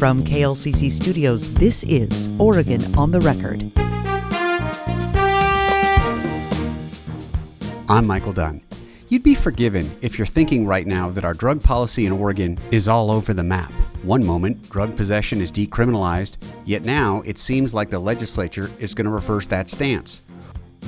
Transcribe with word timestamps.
From 0.00 0.24
KLCC 0.24 0.90
Studios, 0.90 1.52
this 1.52 1.82
is 1.84 2.30
Oregon 2.38 2.82
on 2.96 3.10
the 3.10 3.20
Record. 3.20 3.70
I'm 7.86 8.06
Michael 8.06 8.32
Dunn. 8.32 8.62
You'd 9.10 9.22
be 9.22 9.34
forgiven 9.34 9.90
if 10.00 10.16
you're 10.16 10.24
thinking 10.24 10.66
right 10.66 10.86
now 10.86 11.10
that 11.10 11.26
our 11.26 11.34
drug 11.34 11.62
policy 11.62 12.06
in 12.06 12.12
Oregon 12.12 12.58
is 12.70 12.88
all 12.88 13.12
over 13.12 13.34
the 13.34 13.42
map. 13.42 13.70
One 14.02 14.24
moment, 14.24 14.70
drug 14.70 14.96
possession 14.96 15.42
is 15.42 15.52
decriminalized, 15.52 16.38
yet 16.64 16.86
now 16.86 17.20
it 17.26 17.38
seems 17.38 17.74
like 17.74 17.90
the 17.90 17.98
legislature 17.98 18.70
is 18.78 18.94
going 18.94 19.04
to 19.04 19.10
reverse 19.10 19.48
that 19.48 19.68
stance. 19.68 20.22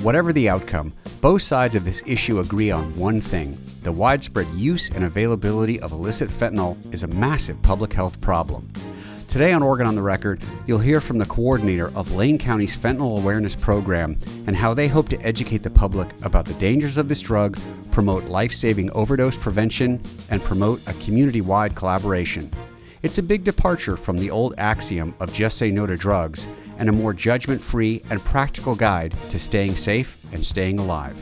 Whatever 0.01 0.33
the 0.33 0.49
outcome, 0.49 0.91
both 1.21 1.43
sides 1.43 1.75
of 1.75 1.85
this 1.85 2.01
issue 2.07 2.39
agree 2.39 2.71
on 2.71 2.95
one 2.95 3.21
thing 3.21 3.59
the 3.83 3.91
widespread 3.91 4.47
use 4.55 4.89
and 4.89 5.03
availability 5.03 5.79
of 5.81 5.91
illicit 5.91 6.29
fentanyl 6.29 6.77
is 6.91 7.03
a 7.03 7.07
massive 7.07 7.61
public 7.61 7.93
health 7.93 8.19
problem. 8.21 8.71
Today 9.33 9.51
on 9.51 9.63
Oregon 9.63 9.87
on 9.87 9.95
the 9.95 10.01
Record, 10.03 10.45
you'll 10.67 10.77
hear 10.77 11.01
from 11.01 11.17
the 11.17 11.25
coordinator 11.25 11.91
of 11.95 12.13
Lane 12.13 12.37
County's 12.37 12.77
Fentanyl 12.77 13.19
Awareness 13.19 13.55
Program 13.55 14.15
and 14.45 14.55
how 14.55 14.75
they 14.75 14.87
hope 14.87 15.09
to 15.09 15.19
educate 15.23 15.63
the 15.63 15.71
public 15.71 16.07
about 16.21 16.45
the 16.45 16.53
dangers 16.59 16.97
of 16.97 17.09
this 17.09 17.19
drug, 17.19 17.57
promote 17.91 18.25
life 18.25 18.53
saving 18.53 18.91
overdose 18.91 19.35
prevention, 19.35 19.99
and 20.29 20.43
promote 20.43 20.81
a 20.85 20.93
community 21.03 21.41
wide 21.41 21.73
collaboration. 21.73 22.51
It's 23.01 23.17
a 23.17 23.23
big 23.23 23.43
departure 23.43 23.97
from 23.97 24.17
the 24.17 24.29
old 24.29 24.53
axiom 24.59 25.15
of 25.19 25.33
just 25.33 25.57
say 25.57 25.71
no 25.71 25.87
to 25.87 25.97
drugs 25.97 26.45
and 26.77 26.87
a 26.87 26.91
more 26.91 27.11
judgment 27.11 27.59
free 27.59 28.03
and 28.11 28.21
practical 28.21 28.75
guide 28.75 29.15
to 29.31 29.39
staying 29.39 29.77
safe 29.77 30.15
and 30.31 30.45
staying 30.45 30.77
alive. 30.77 31.17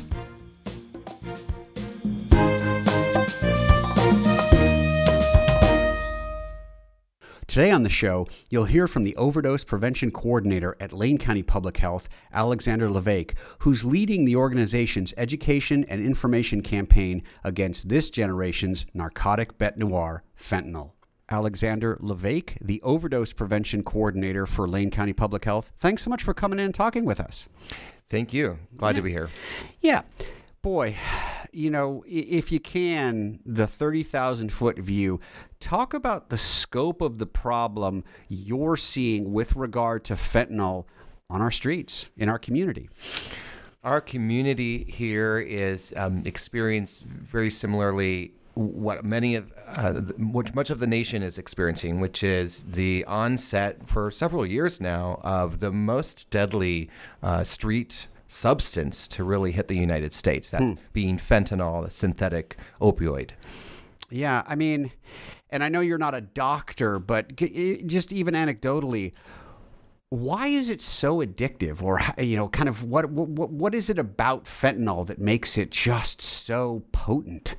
Today 7.52 7.70
on 7.70 7.84
the 7.84 7.90
show, 7.90 8.30
you'll 8.50 8.64
hear 8.64 8.88
from 8.88 9.04
the 9.04 9.14
Overdose 9.18 9.66
Prevention 9.66 10.10
Coordinator 10.10 10.78
at 10.80 10.94
Lane 10.94 11.18
County 11.18 11.44
Public 11.44 11.76
Health, 11.76 12.08
Alexander 12.32 12.88
Lavake, 12.88 13.34
who's 13.60 13.84
leading 13.84 14.24
the 14.24 14.38
organization's 14.38 15.14
education 15.18 15.84
and 15.90 16.02
information 16.02 16.62
campaign 16.62 17.24
against 17.44 17.90
this 17.90 18.10
generation's 18.10 18.86
narcotic 18.94 19.58
bet 19.58 19.78
noir, 19.78 20.24
fentanyl. 20.40 20.92
Alexander 21.28 21.98
Lavake, 22.02 22.56
the 22.62 22.82
Overdose 22.84 23.34
Prevention 23.34 23.84
Coordinator 23.84 24.46
for 24.46 24.66
Lane 24.66 24.90
County 24.90 25.12
Public 25.12 25.44
Health. 25.44 25.74
Thanks 25.78 26.04
so 26.04 26.10
much 26.10 26.24
for 26.24 26.34
coming 26.34 26.58
in 26.58 26.64
and 26.64 26.74
talking 26.74 27.04
with 27.04 27.20
us. 27.20 27.50
Thank 28.08 28.32
you. 28.32 28.60
Glad 28.78 28.92
yeah. 28.92 28.96
to 28.96 29.02
be 29.02 29.12
here. 29.12 29.30
Yeah. 29.82 30.04
Boy, 30.62 30.96
you 31.52 31.70
know, 31.70 32.04
if 32.08 32.52
you 32.52 32.60
can, 32.60 33.40
the 33.46 33.68
30,000 33.68 34.52
foot 34.52 34.78
view, 34.78 35.20
talk 35.60 35.94
about 35.94 36.30
the 36.30 36.38
scope 36.38 37.02
of 37.02 37.18
the 37.18 37.26
problem 37.26 38.04
you're 38.30 38.78
seeing 38.78 39.34
with 39.34 39.56
regard 39.56 40.04
to 40.06 40.16
fentanyl 40.16 40.86
on 41.30 41.42
our 41.42 41.52
streets, 41.52 42.10
in 42.18 42.30
our 42.30 42.40
community. 42.40 42.90
Our 43.84 44.02
community 44.02 44.84
here 44.84 45.40
is 45.40 45.94
um, 45.98 46.24
experienced 46.26 47.04
very 47.04 47.50
similarly 47.50 48.34
what 48.54 49.06
many 49.06 49.36
of 49.36 49.52
uh, 49.68 49.94
which 50.18 50.54
much 50.54 50.70
of 50.70 50.80
the 50.80 50.88
nation 50.88 51.24
is 51.24 51.38
experiencing, 51.38 52.00
which 52.00 52.22
is 52.22 52.64
the 52.64 53.06
onset 53.06 53.88
for 53.88 54.12
several 54.12 54.46
years 54.46 54.82
now 54.82 55.20
of 55.24 55.60
the 55.60 55.72
most 55.72 56.30
deadly 56.30 56.90
uh, 57.24 57.44
street 57.44 58.08
substance 58.32 59.08
to 59.10 59.24
really 59.24 59.52
hit 59.52 59.68
the 59.68 59.76
United 59.76 60.14
States, 60.14 60.50
that 60.52 60.62
hmm. 60.62 60.74
being 60.94 61.18
fentanyl, 61.18 61.86
a 61.86 61.90
synthetic 61.90 62.56
opioid. 62.80 63.32
Yeah, 64.10 64.44
I 64.48 64.56
mean, 64.56 64.92
and 65.50 65.64
I 65.64 65.70
know 65.70 65.82
you're 65.82 65.98
not 65.98 66.16
a 66.16 66.22
doctor, 66.22 66.98
but 66.98 67.36
just 67.36 68.12
even 68.12 68.34
anecdotally, 68.34 69.12
why 70.10 70.48
is 70.48 70.70
it 70.70 70.82
so 70.82 71.20
addictive 71.20 71.82
or 71.82 72.02
you 72.18 72.36
know 72.36 72.50
kind 72.50 72.68
of 72.68 72.84
what 72.84 73.10
what 73.10 73.50
what 73.50 73.76
is 73.76 73.90
it 73.90 73.98
about 73.98 74.46
fentanyl 74.46 75.08
that 75.08 75.20
makes 75.20 75.58
it 75.58 75.72
just 75.72 76.22
so 76.22 76.84
potent 76.92 77.56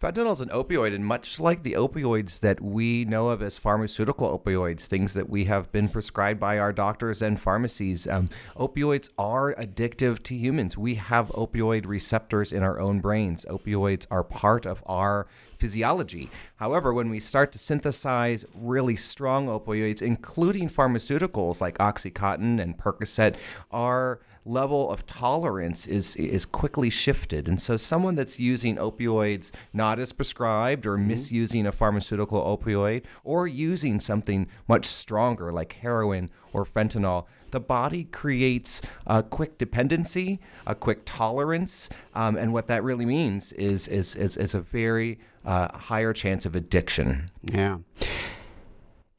Fentanyl 0.00 0.32
is 0.32 0.40
an 0.40 0.48
opioid, 0.48 0.94
and 0.94 1.04
much 1.04 1.38
like 1.38 1.62
the 1.62 1.74
opioids 1.74 2.40
that 2.40 2.58
we 2.62 3.04
know 3.04 3.28
of 3.28 3.42
as 3.42 3.58
pharmaceutical 3.58 4.38
opioids, 4.38 4.86
things 4.86 5.12
that 5.12 5.28
we 5.28 5.44
have 5.44 5.70
been 5.72 5.90
prescribed 5.90 6.40
by 6.40 6.58
our 6.58 6.72
doctors 6.72 7.20
and 7.20 7.38
pharmacies, 7.38 8.06
um, 8.06 8.30
opioids 8.56 9.10
are 9.18 9.54
addictive 9.56 10.22
to 10.22 10.34
humans. 10.34 10.78
We 10.78 10.94
have 10.94 11.28
opioid 11.32 11.84
receptors 11.84 12.50
in 12.50 12.62
our 12.62 12.80
own 12.80 13.00
brains. 13.00 13.44
Opioids 13.50 14.06
are 14.10 14.24
part 14.24 14.64
of 14.64 14.82
our 14.86 15.26
physiology. 15.58 16.30
However, 16.56 16.94
when 16.94 17.10
we 17.10 17.20
start 17.20 17.52
to 17.52 17.58
synthesize 17.58 18.46
really 18.54 18.96
strong 18.96 19.48
opioids, 19.48 20.00
including 20.00 20.70
pharmaceuticals 20.70 21.60
like 21.60 21.76
Oxycontin 21.76 22.58
and 22.58 22.78
Percocet, 22.78 23.36
our 23.70 24.20
level 24.50 24.90
of 24.90 25.06
tolerance 25.06 25.86
is 25.86 26.16
is 26.16 26.44
quickly 26.44 26.90
shifted. 26.90 27.48
And 27.48 27.60
so 27.60 27.76
someone 27.76 28.14
that's 28.14 28.38
using 28.38 28.76
opioids 28.76 29.50
not 29.72 29.98
as 29.98 30.12
prescribed 30.12 30.86
or 30.86 30.96
mm-hmm. 30.96 31.08
misusing 31.08 31.66
a 31.66 31.72
pharmaceutical 31.72 32.40
opioid 32.40 33.04
or 33.24 33.46
using 33.46 34.00
something 34.00 34.48
much 34.68 34.86
stronger 34.86 35.52
like 35.52 35.74
heroin 35.74 36.30
or 36.52 36.64
fentanyl, 36.64 37.26
the 37.52 37.60
body 37.60 38.04
creates 38.04 38.82
a 39.06 39.22
quick 39.22 39.58
dependency, 39.58 40.40
a 40.66 40.74
quick 40.74 41.02
tolerance, 41.04 41.88
um, 42.14 42.36
and 42.36 42.52
what 42.52 42.66
that 42.66 42.82
really 42.82 43.06
means 43.06 43.52
is 43.52 43.86
is 43.88 44.16
is, 44.16 44.36
is 44.36 44.54
a 44.54 44.60
very 44.60 45.18
uh, 45.44 45.68
higher 45.76 46.12
chance 46.12 46.44
of 46.44 46.54
addiction. 46.54 47.30
Yeah 47.42 47.78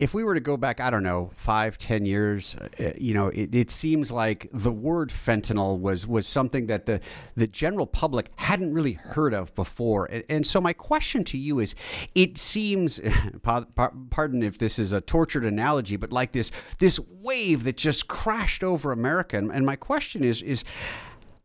if 0.01 0.15
we 0.15 0.23
were 0.23 0.33
to 0.33 0.39
go 0.41 0.57
back, 0.57 0.79
I 0.79 0.89
don't 0.89 1.03
know, 1.03 1.29
five, 1.35 1.77
ten 1.77 2.07
years, 2.07 2.55
uh, 2.55 2.89
you 2.97 3.13
know, 3.13 3.27
it, 3.27 3.53
it, 3.53 3.69
seems 3.69 4.11
like 4.11 4.49
the 4.51 4.71
word 4.71 5.11
fentanyl 5.11 5.77
was 5.77 6.07
was 6.07 6.25
something 6.25 6.65
that 6.65 6.87
the 6.87 6.99
the 7.35 7.45
general 7.45 7.85
public 7.85 8.31
hadn't 8.37 8.73
really 8.73 8.93
heard 8.93 9.35
of 9.35 9.53
before. 9.53 10.07
And, 10.07 10.23
and 10.27 10.47
so 10.47 10.59
my 10.59 10.73
question 10.73 11.23
to 11.25 11.37
you 11.37 11.59
is, 11.59 11.75
it 12.15 12.39
seems, 12.39 12.99
pardon 13.43 14.41
if 14.41 14.57
this 14.57 14.79
is 14.79 14.91
a 14.91 15.01
tortured 15.01 15.45
analogy, 15.45 15.97
but 15.97 16.11
like 16.11 16.31
this 16.31 16.49
this 16.79 16.99
wave 17.21 17.63
that 17.65 17.77
just 17.77 18.07
crashed 18.07 18.63
over 18.63 18.91
America. 18.91 19.37
And, 19.37 19.51
and 19.51 19.67
my 19.67 19.75
question 19.75 20.23
is 20.23 20.41
is, 20.41 20.63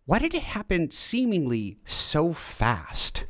why 0.06 0.18
did 0.18 0.34
it 0.34 0.44
happen 0.44 0.90
seemingly 0.90 1.76
so 1.84 2.32
fast? 2.32 3.26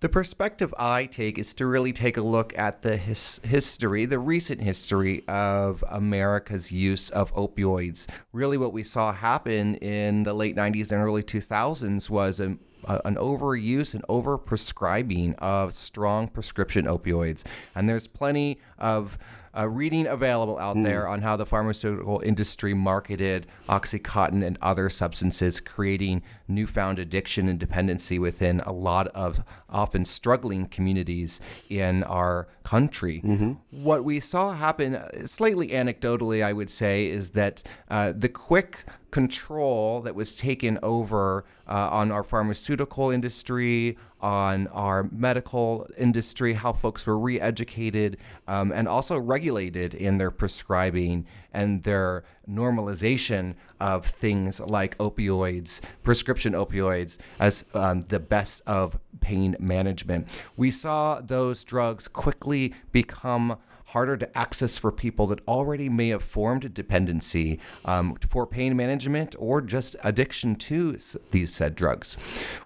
The 0.00 0.08
perspective 0.08 0.74
I 0.78 1.04
take 1.04 1.38
is 1.38 1.52
to 1.54 1.66
really 1.66 1.92
take 1.92 2.16
a 2.16 2.22
look 2.22 2.56
at 2.56 2.80
the 2.80 2.96
his- 2.96 3.38
history, 3.44 4.06
the 4.06 4.18
recent 4.18 4.62
history 4.62 5.22
of 5.28 5.84
America's 5.86 6.72
use 6.72 7.10
of 7.10 7.34
opioids. 7.34 8.06
Really, 8.32 8.56
what 8.56 8.72
we 8.72 8.82
saw 8.82 9.12
happen 9.12 9.74
in 9.74 10.22
the 10.22 10.32
late 10.32 10.56
90s 10.56 10.90
and 10.90 11.02
early 11.02 11.22
2000s 11.22 12.08
was 12.08 12.40
a, 12.40 12.56
an 12.86 13.16
overuse 13.16 13.92
and 13.92 14.02
overprescribing 14.08 15.34
of 15.36 15.74
strong 15.74 16.28
prescription 16.28 16.86
opioids. 16.86 17.44
And 17.74 17.86
there's 17.86 18.06
plenty 18.06 18.58
of 18.78 19.18
uh, 19.60 19.66
reading 19.66 20.06
available 20.06 20.58
out 20.58 20.76
mm. 20.76 20.84
there 20.84 21.06
on 21.06 21.22
how 21.22 21.36
the 21.36 21.46
pharmaceutical 21.46 22.20
industry 22.24 22.74
marketed 22.74 23.46
Oxycontin 23.68 24.44
and 24.44 24.58
other 24.62 24.88
substances, 24.88 25.60
creating 25.60 26.22
newfound 26.48 26.98
addiction 26.98 27.48
and 27.48 27.58
dependency 27.58 28.18
within 28.18 28.60
a 28.60 28.72
lot 28.72 29.08
of 29.08 29.42
often 29.68 30.04
struggling 30.04 30.66
communities 30.66 31.40
in 31.68 32.02
our 32.04 32.48
country. 32.64 33.20
Mm-hmm. 33.24 33.52
What 33.84 34.04
we 34.04 34.20
saw 34.20 34.54
happen, 34.54 34.96
uh, 34.96 35.26
slightly 35.26 35.68
anecdotally, 35.68 36.42
I 36.44 36.52
would 36.52 36.70
say, 36.70 37.06
is 37.06 37.30
that 37.30 37.62
uh, 37.88 38.12
the 38.16 38.28
quick 38.28 38.84
control 39.10 40.00
that 40.02 40.14
was 40.14 40.36
taken 40.36 40.78
over 40.82 41.44
uh, 41.68 41.88
on 41.90 42.12
our 42.12 42.22
pharmaceutical 42.22 43.10
industry, 43.10 43.96
on 44.20 44.66
our 44.68 45.08
medical 45.12 45.88
industry, 45.96 46.54
how 46.54 46.72
folks 46.72 47.06
were 47.06 47.18
re 47.18 47.40
educated 47.40 48.18
um, 48.46 48.72
and 48.72 48.86
also 48.86 49.18
regulated 49.18 49.49
in 49.94 50.18
their 50.18 50.30
prescribing 50.30 51.26
and 51.52 51.82
their 51.82 52.24
normalization 52.48 53.54
of 53.80 54.06
things 54.06 54.60
like 54.60 54.96
opioids, 54.98 55.80
prescription 56.02 56.52
opioids, 56.52 57.18
as 57.38 57.64
um, 57.74 58.00
the 58.02 58.20
best 58.20 58.62
of 58.66 58.98
pain 59.20 59.56
management. 59.58 60.28
We 60.56 60.70
saw 60.70 61.20
those 61.20 61.64
drugs 61.64 62.08
quickly 62.08 62.74
become 62.92 63.58
harder 63.90 64.16
to 64.16 64.38
access 64.38 64.78
for 64.78 64.92
people 64.92 65.26
that 65.26 65.40
already 65.48 65.88
may 65.88 66.08
have 66.08 66.22
formed 66.22 66.64
a 66.64 66.68
dependency 66.68 67.58
um, 67.84 68.16
for 68.28 68.46
pain 68.46 68.76
management 68.76 69.34
or 69.38 69.60
just 69.60 69.96
addiction 70.04 70.54
to 70.54 70.96
these 71.32 71.52
said 71.52 71.74
drugs. 71.74 72.16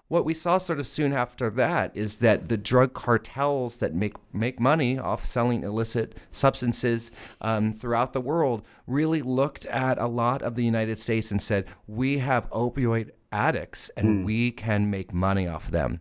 What 0.07 0.25
we 0.25 0.35
saw 0.35 0.59
sort 0.59 0.79
of 0.79 0.85
soon 0.85 1.13
after 1.13 1.49
that 1.51 1.91
is 1.95 2.17
that 2.17 2.47
the 2.47 2.57
drug 2.57 2.93
cartels 2.93 3.77
that 3.77 3.95
make 3.95 4.15
make 4.33 4.59
money 4.59 4.99
off 4.99 5.25
selling 5.25 5.63
illicit 5.63 6.17
substances 6.31 7.09
um, 7.41 7.73
throughout 7.73 8.13
the 8.13 8.21
world 8.21 8.61
really 8.85 9.23
looked 9.23 9.65
at 9.65 9.97
a 9.97 10.07
lot 10.07 10.43
of 10.43 10.55
the 10.55 10.63
United 10.63 10.99
States 10.99 11.31
and 11.31 11.41
said, 11.41 11.65
"We 11.87 12.19
have 12.19 12.49
opioid 12.51 13.11
addicts 13.31 13.89
and 13.97 14.25
we 14.25 14.49
can 14.51 14.89
make 14.89 15.13
money 15.13 15.45
off 15.47 15.69
them. 15.69 15.99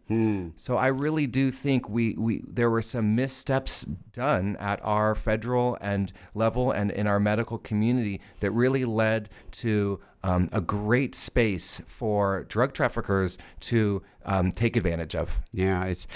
So 0.57 0.77
I 0.77 0.87
really 0.87 1.27
do 1.27 1.51
think 1.51 1.89
we, 1.89 2.15
we 2.15 2.45
there 2.47 2.71
were 2.71 2.83
some 2.83 3.17
missteps 3.17 3.85
done 4.13 4.57
at 4.61 4.79
our 4.85 5.17
federal 5.17 5.77
and 5.81 6.13
level 6.35 6.71
and 6.71 6.93
in 6.93 7.09
our 7.09 7.19
medical 7.19 7.59
community 7.59 8.21
that 8.39 8.53
really 8.53 8.85
led 8.85 9.31
to 9.53 10.01
um, 10.25 10.49
a 10.53 10.61
great 10.63 11.15
space 11.15 11.83
for 11.87 12.45
drug 12.45 12.73
traffickers 12.73 13.37
to 13.61 14.03
um, 14.25 14.53
take 14.53 14.75
advantage 14.75 15.15
of. 15.15 15.31
Yeah, 15.53 15.85
it's 15.85 16.07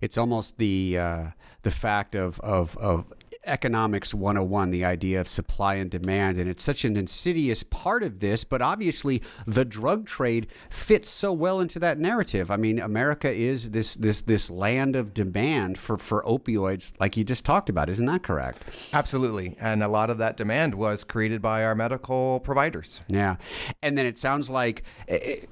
it's 0.00 0.16
almost 0.16 0.58
the 0.58 0.96
uh, 0.96 1.24
the 1.62 1.72
fact 1.72 2.14
of 2.14 2.38
of 2.40 2.78
of 2.78 3.12
economics 3.46 4.12
101 4.12 4.70
the 4.70 4.84
idea 4.84 5.20
of 5.20 5.28
supply 5.28 5.74
and 5.74 5.90
demand 5.90 6.38
and 6.38 6.48
it's 6.48 6.64
such 6.64 6.84
an 6.84 6.96
insidious 6.96 7.62
part 7.62 8.02
of 8.02 8.20
this 8.20 8.44
but 8.44 8.60
obviously 8.60 9.22
the 9.46 9.64
drug 9.64 10.06
trade 10.06 10.46
fits 10.70 11.08
so 11.08 11.32
well 11.32 11.60
into 11.60 11.78
that 11.78 11.98
narrative 11.98 12.50
i 12.50 12.56
mean 12.56 12.78
america 12.78 13.32
is 13.32 13.70
this 13.70 13.94
this 13.96 14.22
this 14.22 14.50
land 14.50 14.96
of 14.96 15.14
demand 15.14 15.78
for 15.78 15.96
for 15.96 16.22
opioids 16.24 16.92
like 17.00 17.16
you 17.16 17.24
just 17.24 17.44
talked 17.44 17.68
about 17.68 17.88
isn't 17.88 18.06
that 18.06 18.22
correct 18.22 18.64
Absolutely. 18.92 19.56
And 19.60 19.82
a 19.82 19.88
lot 19.88 20.10
of 20.10 20.18
that 20.18 20.36
demand 20.36 20.74
was 20.74 21.04
created 21.04 21.42
by 21.42 21.64
our 21.64 21.74
medical 21.74 22.40
providers. 22.40 23.00
Yeah, 23.08 23.36
and 23.82 23.96
then 23.96 24.06
it 24.06 24.18
sounds 24.18 24.50
like 24.50 24.82
it, 25.06 25.48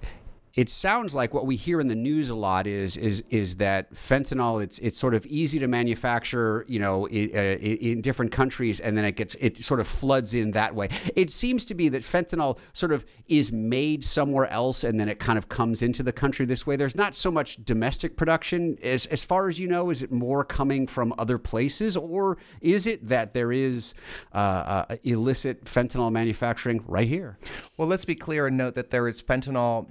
it 0.55 0.71
sounds 0.71 1.17
like 1.17 1.35
what 1.35 1.47
we 1.47 1.57
hear 1.57 1.81
in 1.81 1.89
the 1.89 1.97
news 1.97 2.31
a 2.31 2.35
lot 2.35 2.67
is 2.67 2.97
is 2.97 3.25
is 3.29 3.57
that 3.57 3.93
fentanyl 3.93 4.63
it's 4.63 4.79
it's 4.79 4.97
sort 4.99 5.15
of 5.15 5.27
easy 5.27 5.59
to 5.59 5.67
manufacture, 5.67 6.65
you 6.69 6.79
know, 6.79 7.07
in, 7.07 7.31
uh, 7.35 7.59
in 7.59 8.01
different 8.01 8.31
countries, 8.31 8.79
and 8.79 8.97
then 8.97 9.05
it 9.05 9.17
gets 9.17 9.35
it 9.41 9.59
sort 9.59 9.81
of 9.81 9.89
floods 9.89 10.33
in 10.33 10.53
that 10.53 10.75
way. 10.75 10.89
It 11.17 11.31
seems 11.33 11.65
to 11.67 11.75
be 11.75 11.89
that 11.89 12.03
fentanyl 12.03 12.59
sort 12.73 12.93
of 12.93 13.05
is 13.27 13.51
made 13.51 14.05
somewhere 14.05 14.47
else, 14.49 14.85
and 14.85 14.99
then 14.99 15.09
it 15.09 15.19
kind 15.19 15.39
of 15.39 15.49
comes 15.49 15.83
into 15.83 16.05
the 16.05 16.13
country 16.13 16.47
this 16.47 16.65
way. 16.65 16.77
There's 16.77 16.97
not 16.97 17.17
so 17.17 17.33
much 17.33 17.65
domestic 17.65 18.17
production, 18.17 18.79
as 18.81 19.07
as 19.07 19.25
far 19.25 19.49
as 19.49 19.59
you 19.59 19.67
know. 19.67 19.91
Is 19.91 20.03
it 20.05 20.13
more 20.13 20.45
coming 20.45 20.87
from 20.87 21.13
other 21.19 21.39
places, 21.39 21.97
or 21.97 22.39
is 22.61 22.87
it 22.87 23.09
that 23.09 23.35
there 23.35 23.51
is 23.51 23.93
uh, 24.33 24.85
uh, 24.89 24.97
illicit 25.03 25.65
fentanyl 25.65 26.13
manufacturing 26.13 26.85
right 26.87 27.09
here? 27.09 27.39
Well, 27.77 27.89
let's 27.89 28.05
be 28.05 28.15
clear 28.15 28.47
and 28.47 28.57
note 28.57 28.77
that 28.77 28.91
there 28.91 29.09
is 29.09 29.21
fentanyl 29.21 29.89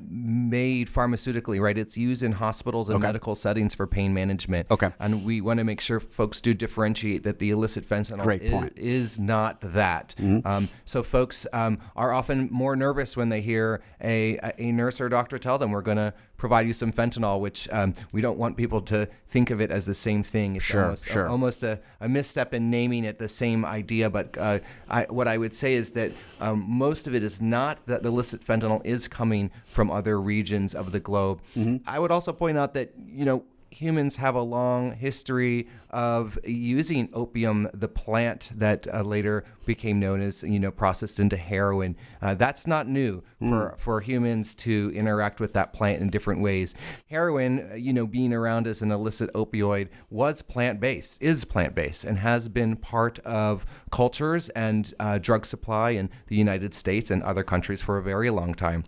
made 0.54 0.88
pharmaceutically, 0.88 1.60
right? 1.60 1.76
It's 1.80 1.98
used 1.98 2.22
in 2.22 2.32
hospitals 2.32 2.88
and 2.88 3.00
medical 3.00 3.34
settings 3.34 3.74
for 3.74 3.88
pain 3.88 4.14
management. 4.14 4.68
Okay. 4.70 4.92
And 5.00 5.26
we 5.26 5.42
want 5.42 5.58
to 5.58 5.64
make 5.64 5.82
sure 5.82 6.00
folks 6.00 6.42
do 6.42 6.54
differentiate 6.54 7.24
that 7.24 7.40
the 7.40 7.50
illicit 7.50 7.90
fentanyl 7.90 8.22
Great 8.22 8.44
is. 8.44 8.54
Mm-hmm. 8.54 8.68
is 8.78 9.20
not 9.20 9.60
that. 9.62 10.14
Um, 10.46 10.70
so 10.86 11.02
folks 11.02 11.48
um, 11.54 11.80
are 11.96 12.14
often 12.14 12.50
more 12.52 12.76
nervous 12.76 13.18
when 13.18 13.30
they 13.30 13.42
hear 13.42 13.82
a, 14.00 14.38
a 14.60 14.72
nurse 14.72 15.02
or 15.02 15.10
doctor 15.10 15.40
tell 15.40 15.58
them 15.58 15.72
we're 15.72 15.82
going 15.82 15.98
to 15.98 16.14
provide 16.44 16.68
you 16.68 16.74
some 16.74 16.92
fentanyl, 16.92 17.40
which 17.40 17.70
um, 17.72 17.94
we 18.12 18.20
don't 18.20 18.38
want 18.38 18.58
people 18.58 18.82
to 18.82 19.08
think 19.30 19.50
of 19.50 19.62
it 19.62 19.72
as 19.72 19.86
the 19.86 19.94
same 19.94 20.22
thing. 20.24 20.58
It's 20.58 20.66
Sure, 20.66 20.84
almost, 20.84 21.06
sure. 21.06 21.30
almost 21.30 21.64
a, 21.64 21.80
a 22.02 22.10
misstep 22.10 22.54
in 22.54 22.70
naming 22.70 23.06
it 23.06 23.18
the 23.18 23.30
same 23.30 23.64
idea. 23.64 24.10
But 24.10 24.38
uh, 24.38 24.60
I, 24.90 25.04
what 25.04 25.26
I 25.30 25.38
would 25.38 25.56
say 25.56 25.76
is 25.76 25.92
that 25.92 26.12
um, 26.42 26.66
most 26.68 27.08
of 27.08 27.16
it 27.16 27.24
is 27.24 27.40
not 27.40 27.86
that 27.88 28.04
illicit 28.04 28.46
fentanyl 28.46 28.82
is 28.84 29.08
coming 29.08 29.52
from 29.68 29.90
other 29.90 30.20
regions 30.20 30.76
of 30.76 30.92
the 30.92 31.00
globe. 31.00 31.40
I 31.88 31.98
would 31.98 32.12
also 32.12 32.34
point 32.34 32.58
out 32.58 32.74
that, 32.74 32.92
you 33.08 33.24
know, 33.24 33.46
humans 33.74 34.18
have 34.18 34.36
a 34.36 34.42
long 34.42 34.96
history 34.96 35.68
of 35.90 36.38
using 36.46 37.10
opium, 37.14 37.70
the 37.74 37.88
plant 37.88 38.50
that 38.56 38.88
uh, 38.94 39.02
later 39.02 39.44
became 39.66 40.00
known 40.00 40.22
as, 40.22 40.44
you 40.44 40.60
know, 40.60 40.72
processed 40.72 41.20
into 41.20 41.38
heroin. 41.38 41.96
Uh, 42.22 42.34
that's 42.34 42.68
not 42.68 42.88
new 42.88 43.24
for, 43.40 43.76
for 43.78 44.02
humans 44.02 44.56
to 44.56 44.92
interact 44.96 45.40
with 45.40 45.54
that 45.54 45.74
plant 45.74 46.02
in 46.02 46.10
different 46.10 46.42
ways. 46.42 46.74
Heroin, 47.10 47.70
uh, 47.72 47.76
you 47.76 47.94
know, 47.94 48.08
being 48.08 48.34
around 48.34 48.68
as 48.68 48.82
an 48.82 48.92
illicit 48.92 49.32
opioid 49.34 49.90
was 50.10 50.42
plant 50.42 50.80
based, 50.80 51.22
is 51.22 51.46
plant 51.46 51.76
based, 51.76 52.04
and 52.04 52.20
has 52.20 52.50
been 52.50 52.76
part 52.76 53.20
of 53.20 53.66
cultures 53.92 54.50
and 54.50 54.94
uh, 55.00 55.18
drug 55.18 55.46
supply 55.46 55.92
in 55.92 56.10
the 56.28 56.36
United 56.36 56.74
States 56.74 57.12
and 57.12 57.24
other 57.24 57.44
countries 57.44 57.82
for 57.82 57.98
a 57.98 58.04
very 58.04 58.30
long 58.30 58.54
time 58.54 58.84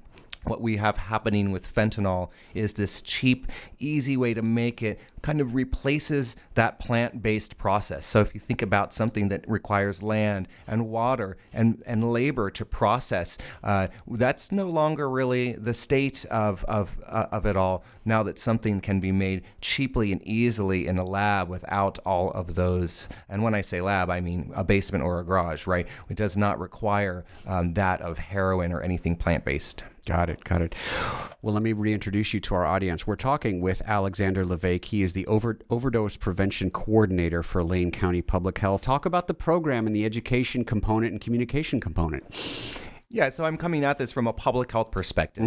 what 0.49 0.61
we 0.61 0.77
have 0.77 0.97
happening 0.97 1.51
with 1.51 1.73
fentanyl 1.73 2.29
is 2.53 2.73
this 2.73 3.01
cheap, 3.01 3.47
easy 3.79 4.17
way 4.17 4.33
to 4.33 4.41
make 4.41 4.81
it 4.81 4.99
kind 5.21 5.41
of 5.41 5.55
replaces 5.55 6.35
that 6.53 6.77
plant 6.79 7.23
based 7.23 7.57
process. 7.57 8.05
So 8.05 8.21
if 8.21 8.35
you 8.35 8.39
think 8.39 8.61
about 8.61 8.93
something 8.93 9.29
that 9.29 9.43
requires 9.49 10.03
land 10.03 10.47
and 10.67 10.87
water 10.87 11.37
and, 11.51 11.81
and 11.87 12.11
labor 12.11 12.51
to 12.51 12.63
process, 12.63 13.37
uh, 13.63 13.87
that's 14.07 14.51
no 14.51 14.67
longer 14.67 15.09
really 15.09 15.53
the 15.53 15.73
state 15.73 16.25
of, 16.25 16.63
of, 16.65 16.95
uh, 17.07 17.25
of 17.31 17.47
it 17.47 17.55
all 17.55 17.83
now 18.05 18.21
that 18.21 18.37
something 18.39 18.79
can 18.81 18.99
be 18.99 19.11
made 19.11 19.41
cheaply 19.61 20.11
and 20.11 20.21
easily 20.21 20.85
in 20.85 20.99
a 20.99 21.03
lab 21.03 21.49
without 21.49 21.97
all 22.05 22.29
of 22.31 22.53
those. 22.53 23.07
And 23.27 23.41
when 23.41 23.55
I 23.55 23.61
say 23.61 23.81
lab, 23.81 24.11
I 24.11 24.21
mean 24.21 24.51
a 24.55 24.63
basement 24.63 25.03
or 25.03 25.19
a 25.19 25.25
garage, 25.25 25.65
right? 25.65 25.87
It 26.07 26.17
does 26.17 26.37
not 26.37 26.59
require 26.59 27.25
um, 27.47 27.73
that 27.73 27.99
of 28.01 28.19
heroin 28.19 28.71
or 28.71 28.81
anything 28.81 29.15
plant 29.15 29.43
based. 29.43 29.83
Got 30.05 30.29
it. 30.29 30.43
Got 30.43 30.61
it. 30.61 30.75
Well, 31.41 31.53
let 31.53 31.63
me 31.63 31.73
reintroduce 31.73 32.33
you 32.33 32.39
to 32.41 32.55
our 32.55 32.65
audience. 32.65 33.07
We're 33.07 33.15
talking 33.15 33.59
with 33.59 33.81
Alexander 33.87 34.45
Lavake. 34.45 34.85
He 34.85 35.01
is 35.01 35.13
the 35.13 35.25
over, 35.25 35.57
overdose 35.69 36.15
prevention 36.15 36.69
coordinator 36.69 37.41
for 37.41 37.63
Lane 37.63 37.91
County 37.91 38.21
Public 38.21 38.59
Health. 38.59 38.83
Talk 38.83 39.07
about 39.07 39.27
the 39.27 39.33
program 39.33 39.87
and 39.87 39.95
the 39.95 40.05
education 40.05 40.63
component 40.63 41.11
and 41.11 41.21
communication 41.21 41.79
component. 41.79 42.23
Yeah, 43.15 43.29
so 43.29 43.45
I'm 43.45 43.55
coming 43.55 43.85
at 43.85 43.97
this 43.97 44.11
from 44.11 44.27
a 44.27 44.33
public 44.33 44.73
health 44.73 44.91
perspective. 44.91 45.45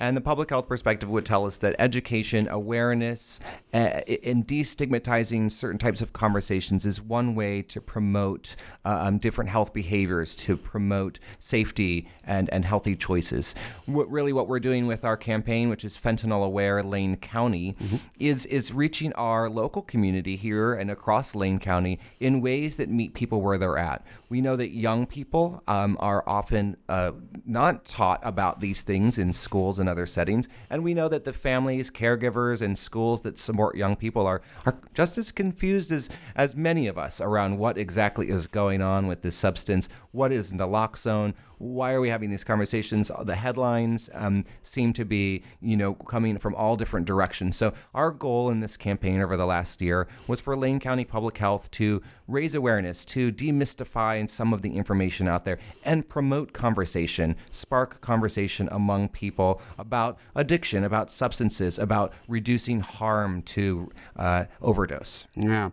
And 0.00 0.16
the 0.16 0.22
public 0.22 0.48
health 0.48 0.66
perspective 0.66 1.10
would 1.10 1.26
tell 1.26 1.44
us 1.44 1.58
that 1.58 1.76
education, 1.78 2.48
awareness, 2.48 3.38
uh, 3.74 4.00
and 4.24 4.46
destigmatizing 4.48 5.52
certain 5.52 5.78
types 5.78 6.00
of 6.00 6.14
conversations 6.14 6.86
is 6.86 7.02
one 7.02 7.34
way 7.34 7.60
to 7.60 7.82
promote 7.82 8.56
uh, 8.86 9.00
um, 9.02 9.18
different 9.18 9.50
health 9.50 9.74
behaviors, 9.74 10.34
to 10.36 10.56
promote 10.56 11.18
safety 11.38 12.08
and, 12.24 12.48
and 12.48 12.64
healthy 12.64 12.96
choices. 12.96 13.54
What, 13.84 14.10
really, 14.10 14.32
what 14.32 14.48
we're 14.48 14.58
doing 14.58 14.86
with 14.86 15.04
our 15.04 15.18
campaign, 15.18 15.68
which 15.68 15.84
is 15.84 15.98
Fentanyl 15.98 16.46
Aware 16.46 16.82
Lane 16.82 17.16
County, 17.16 17.76
is, 18.18 18.46
is 18.46 18.72
reaching 18.72 19.12
our 19.14 19.50
local 19.50 19.82
community 19.82 20.36
here 20.36 20.72
and 20.72 20.90
across 20.90 21.34
Lane 21.34 21.58
County 21.58 22.00
in 22.20 22.40
ways 22.40 22.76
that 22.76 22.88
meet 22.88 23.12
people 23.12 23.42
where 23.42 23.58
they're 23.58 23.76
at. 23.76 24.02
We 24.30 24.40
know 24.40 24.56
that 24.56 24.70
young 24.70 25.04
people 25.04 25.62
um, 25.68 25.98
are 26.00 26.26
often 26.26 26.78
uh, 26.88 27.01
Uh, 27.02 27.12
not 27.44 27.84
taught 27.84 28.20
about 28.22 28.60
these 28.60 28.82
things 28.82 29.18
in 29.18 29.32
schools 29.32 29.80
and 29.80 29.88
other 29.88 30.06
settings, 30.06 30.46
and 30.70 30.84
we 30.84 30.94
know 30.94 31.08
that 31.08 31.24
the 31.24 31.32
families, 31.32 31.90
caregivers, 31.90 32.62
and 32.62 32.78
schools 32.78 33.22
that 33.22 33.40
support 33.40 33.76
young 33.76 33.96
people 33.96 34.24
are 34.24 34.40
are 34.64 34.78
just 34.94 35.18
as 35.18 35.32
confused 35.32 35.90
as 35.90 36.08
as 36.36 36.54
many 36.54 36.86
of 36.86 36.96
us 36.96 37.20
around 37.20 37.58
what 37.58 37.76
exactly 37.76 38.28
is 38.28 38.46
going 38.46 38.80
on 38.80 39.08
with 39.08 39.22
this 39.22 39.34
substance. 39.34 39.88
What 40.12 40.30
is 40.30 40.52
naloxone? 40.52 41.34
Why 41.62 41.92
are 41.92 42.00
we 42.00 42.08
having 42.08 42.28
these 42.28 42.42
conversations? 42.42 43.08
The 43.22 43.36
headlines 43.36 44.10
um, 44.14 44.44
seem 44.64 44.92
to 44.94 45.04
be, 45.04 45.44
you 45.60 45.76
know, 45.76 45.94
coming 45.94 46.36
from 46.36 46.56
all 46.56 46.76
different 46.76 47.06
directions. 47.06 47.56
So 47.56 47.72
our 47.94 48.10
goal 48.10 48.50
in 48.50 48.58
this 48.58 48.76
campaign 48.76 49.20
over 49.20 49.36
the 49.36 49.46
last 49.46 49.80
year 49.80 50.08
was 50.26 50.40
for 50.40 50.56
Lane 50.56 50.80
County 50.80 51.04
Public 51.04 51.38
Health 51.38 51.70
to 51.72 52.02
raise 52.26 52.56
awareness, 52.56 53.04
to 53.04 53.30
demystify 53.30 54.28
some 54.28 54.52
of 54.52 54.62
the 54.62 54.74
information 54.74 55.28
out 55.28 55.44
there, 55.44 55.60
and 55.84 56.08
promote 56.08 56.52
conversation, 56.52 57.36
spark 57.52 58.00
conversation 58.00 58.68
among 58.72 59.08
people 59.10 59.62
about 59.78 60.18
addiction, 60.34 60.82
about 60.82 61.12
substances, 61.12 61.78
about 61.78 62.12
reducing 62.26 62.80
harm 62.80 63.40
to 63.42 63.88
uh, 64.16 64.46
overdose. 64.60 65.26
Yeah, 65.36 65.70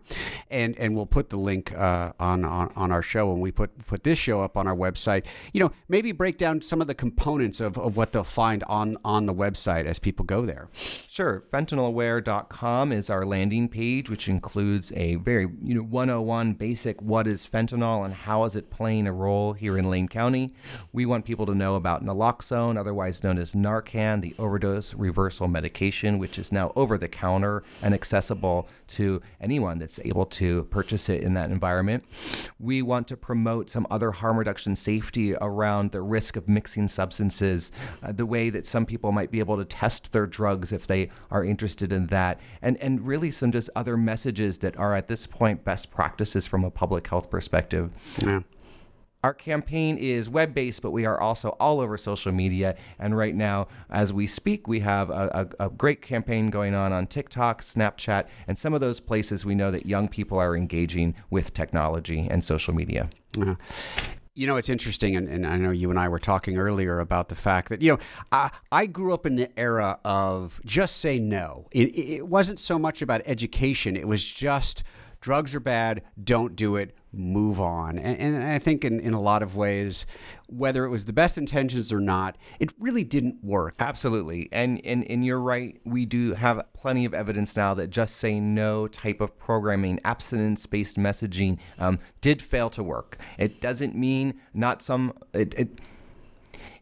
and 0.51 0.77
and 0.77 0.95
we'll 0.95 1.07
put 1.07 1.31
the 1.31 1.37
link 1.37 1.71
uh, 1.75 2.11
on, 2.19 2.45
on 2.45 2.71
on 2.75 2.91
our 2.91 3.01
show 3.01 3.31
when 3.31 3.39
we 3.39 3.51
put 3.51 3.87
put 3.87 4.03
this 4.03 4.19
show 4.19 4.41
up 4.41 4.55
on 4.55 4.67
our 4.67 4.75
website. 4.75 5.25
You 5.53 5.61
know, 5.61 5.71
maybe 5.87 6.11
break 6.11 6.37
down 6.37 6.61
some 6.61 6.81
of 6.81 6.87
the 6.87 6.95
components 6.95 7.59
of, 7.59 7.77
of 7.77 7.97
what 7.97 8.11
they'll 8.13 8.23
find 8.23 8.63
on 8.65 8.97
on 9.03 9.25
the 9.25 9.33
website 9.33 9.85
as 9.85 9.99
people 9.99 10.25
go 10.25 10.45
there. 10.45 10.69
Sure. 10.73 11.43
Fentanylaware.com 11.51 12.91
is 12.91 13.09
our 13.09 13.25
landing 13.25 13.67
page, 13.67 14.09
which 14.09 14.27
includes 14.27 14.91
a 14.95 15.15
very 15.15 15.47
you 15.61 15.75
know 15.75 15.81
101 15.81 16.53
basic 16.53 17.01
what 17.01 17.27
is 17.27 17.47
fentanyl 17.47 18.05
and 18.05 18.13
how 18.13 18.43
is 18.43 18.55
it 18.55 18.69
playing 18.69 19.07
a 19.07 19.13
role 19.13 19.53
here 19.53 19.77
in 19.77 19.89
Lane 19.89 20.07
County. 20.07 20.53
We 20.93 21.05
want 21.05 21.25
people 21.25 21.45
to 21.47 21.55
know 21.55 21.75
about 21.75 22.05
naloxone, 22.05 22.77
otherwise 22.77 23.23
known 23.23 23.37
as 23.37 23.53
Narcan, 23.53 24.21
the 24.21 24.35
overdose 24.37 24.93
reversal 24.93 25.47
medication, 25.47 26.19
which 26.19 26.37
is 26.37 26.51
now 26.51 26.71
over 26.75 26.97
the 26.97 27.07
counter 27.07 27.63
and 27.81 27.93
accessible 27.93 28.67
to 28.87 29.21
anyone 29.39 29.79
that's 29.79 29.99
able 30.03 30.25
to 30.25 30.63
purchase 30.65 31.09
it 31.09 31.21
in 31.21 31.33
that 31.35 31.51
environment. 31.51 32.03
We 32.59 32.81
want 32.81 33.07
to 33.09 33.17
promote 33.17 33.69
some 33.69 33.85
other 33.89 34.11
harm 34.11 34.37
reduction 34.37 34.75
safety 34.75 35.35
around 35.35 35.68
the 35.91 36.01
risk 36.01 36.35
of 36.35 36.49
mixing 36.49 36.87
substances, 36.87 37.71
uh, 38.03 38.11
the 38.11 38.25
way 38.25 38.49
that 38.49 38.65
some 38.65 38.85
people 38.85 39.11
might 39.11 39.31
be 39.31 39.39
able 39.39 39.57
to 39.57 39.65
test 39.65 40.11
their 40.11 40.25
drugs 40.25 40.71
if 40.71 40.87
they 40.87 41.09
are 41.31 41.43
interested 41.43 41.93
in 41.93 42.07
that, 42.07 42.39
and, 42.61 42.77
and 42.77 43.05
really 43.05 43.31
some 43.31 43.51
just 43.51 43.69
other 43.75 43.95
messages 43.95 44.57
that 44.59 44.77
are 44.77 44.95
at 44.95 45.07
this 45.07 45.27
point 45.27 45.63
best 45.63 45.91
practices 45.91 46.47
from 46.47 46.63
a 46.63 46.71
public 46.71 47.07
health 47.07 47.29
perspective. 47.29 47.91
Yeah. 48.17 48.41
our 49.23 49.33
campaign 49.33 49.97
is 49.97 50.29
web 50.29 50.53
based, 50.53 50.81
but 50.81 50.91
we 50.91 51.05
are 51.05 51.19
also 51.19 51.49
all 51.59 51.81
over 51.81 51.97
social 51.97 52.31
media. 52.31 52.75
And 52.99 53.17
right 53.17 53.35
now, 53.35 53.67
as 53.89 54.13
we 54.13 54.27
speak, 54.27 54.67
we 54.67 54.79
have 54.79 55.09
a, 55.09 55.49
a, 55.59 55.65
a, 55.65 55.69
great 55.69 56.01
campaign 56.01 56.49
going 56.49 56.73
on 56.73 56.93
on 56.93 57.05
TikTok, 57.05 57.61
Snapchat, 57.61 58.27
and 58.47 58.57
some 58.57 58.73
of 58.73 58.79
those 58.79 58.99
places 58.99 59.45
we 59.45 59.55
know 59.55 59.71
that 59.71 59.85
young 59.85 60.07
people 60.07 60.39
are 60.39 60.55
engaging 60.55 61.15
with 61.29 61.53
technology 61.53 62.27
and 62.31 62.43
social 62.43 62.73
media. 62.73 63.09
Uh, 63.39 63.55
you 64.35 64.47
know, 64.47 64.55
it's 64.55 64.69
interesting, 64.69 65.15
and, 65.15 65.27
and, 65.27 65.45
I 65.45 65.57
know 65.57 65.71
you 65.71 65.89
and 65.89 65.99
I 65.99 66.07
were 66.07 66.19
talking 66.19 66.57
earlier 66.57 66.99
about 66.99 67.29
the 67.29 67.35
fact 67.35 67.69
that, 67.69 67.81
you 67.81 67.93
know, 67.93 67.99
I, 68.31 68.51
I 68.71 68.85
grew 68.85 69.13
up 69.13 69.25
in 69.25 69.35
the 69.35 69.49
era 69.59 69.99
of 70.05 70.61
just 70.65 70.97
say 70.97 71.19
no. 71.19 71.67
It, 71.71 71.97
it 71.97 72.27
wasn't 72.27 72.59
so 72.59 72.79
much 72.79 73.01
about 73.01 73.21
education, 73.25 73.97
it 73.97 74.07
was 74.07 74.23
just 74.23 74.83
drugs 75.21 75.53
are 75.53 75.59
bad, 75.59 76.01
don't 76.21 76.55
do 76.55 76.75
it, 76.75 76.95
move 77.11 77.59
on. 77.59 77.97
And, 77.97 78.17
and, 78.19 78.43
I 78.43 78.59
think 78.59 78.85
in, 78.85 78.99
in 78.99 79.13
a 79.13 79.21
lot 79.21 79.41
of 79.41 79.55
ways, 79.55 80.05
whether 80.47 80.85
it 80.85 80.89
was 80.89 81.05
the 81.05 81.13
best 81.13 81.37
intentions 81.37 81.91
or 81.91 81.99
not, 81.99 82.37
it 82.59 82.71
really 82.79 83.03
didn't 83.03 83.43
work. 83.43 83.75
Absolutely. 83.79 84.49
And, 84.51 84.83
and, 84.85 85.09
and 85.09 85.25
you're 85.25 85.41
right. 85.41 85.79
We 85.85 86.05
do 86.05 86.33
have 86.33 86.61
plenty 86.73 87.05
of 87.05 87.13
evidence 87.13 87.55
now 87.55 87.73
that 87.75 87.89
just 87.89 88.17
say 88.17 88.39
no 88.39 88.87
type 88.87 89.21
of 89.21 89.37
programming, 89.37 89.99
abstinence 90.05 90.65
based 90.65 90.97
messaging, 90.97 91.57
um, 91.79 91.99
did 92.21 92.41
fail 92.41 92.69
to 92.71 92.83
work. 92.83 93.17
It 93.37 93.61
doesn't 93.61 93.95
mean 93.95 94.39
not 94.53 94.81
some, 94.81 95.13
it, 95.33 95.53
it 95.57 95.79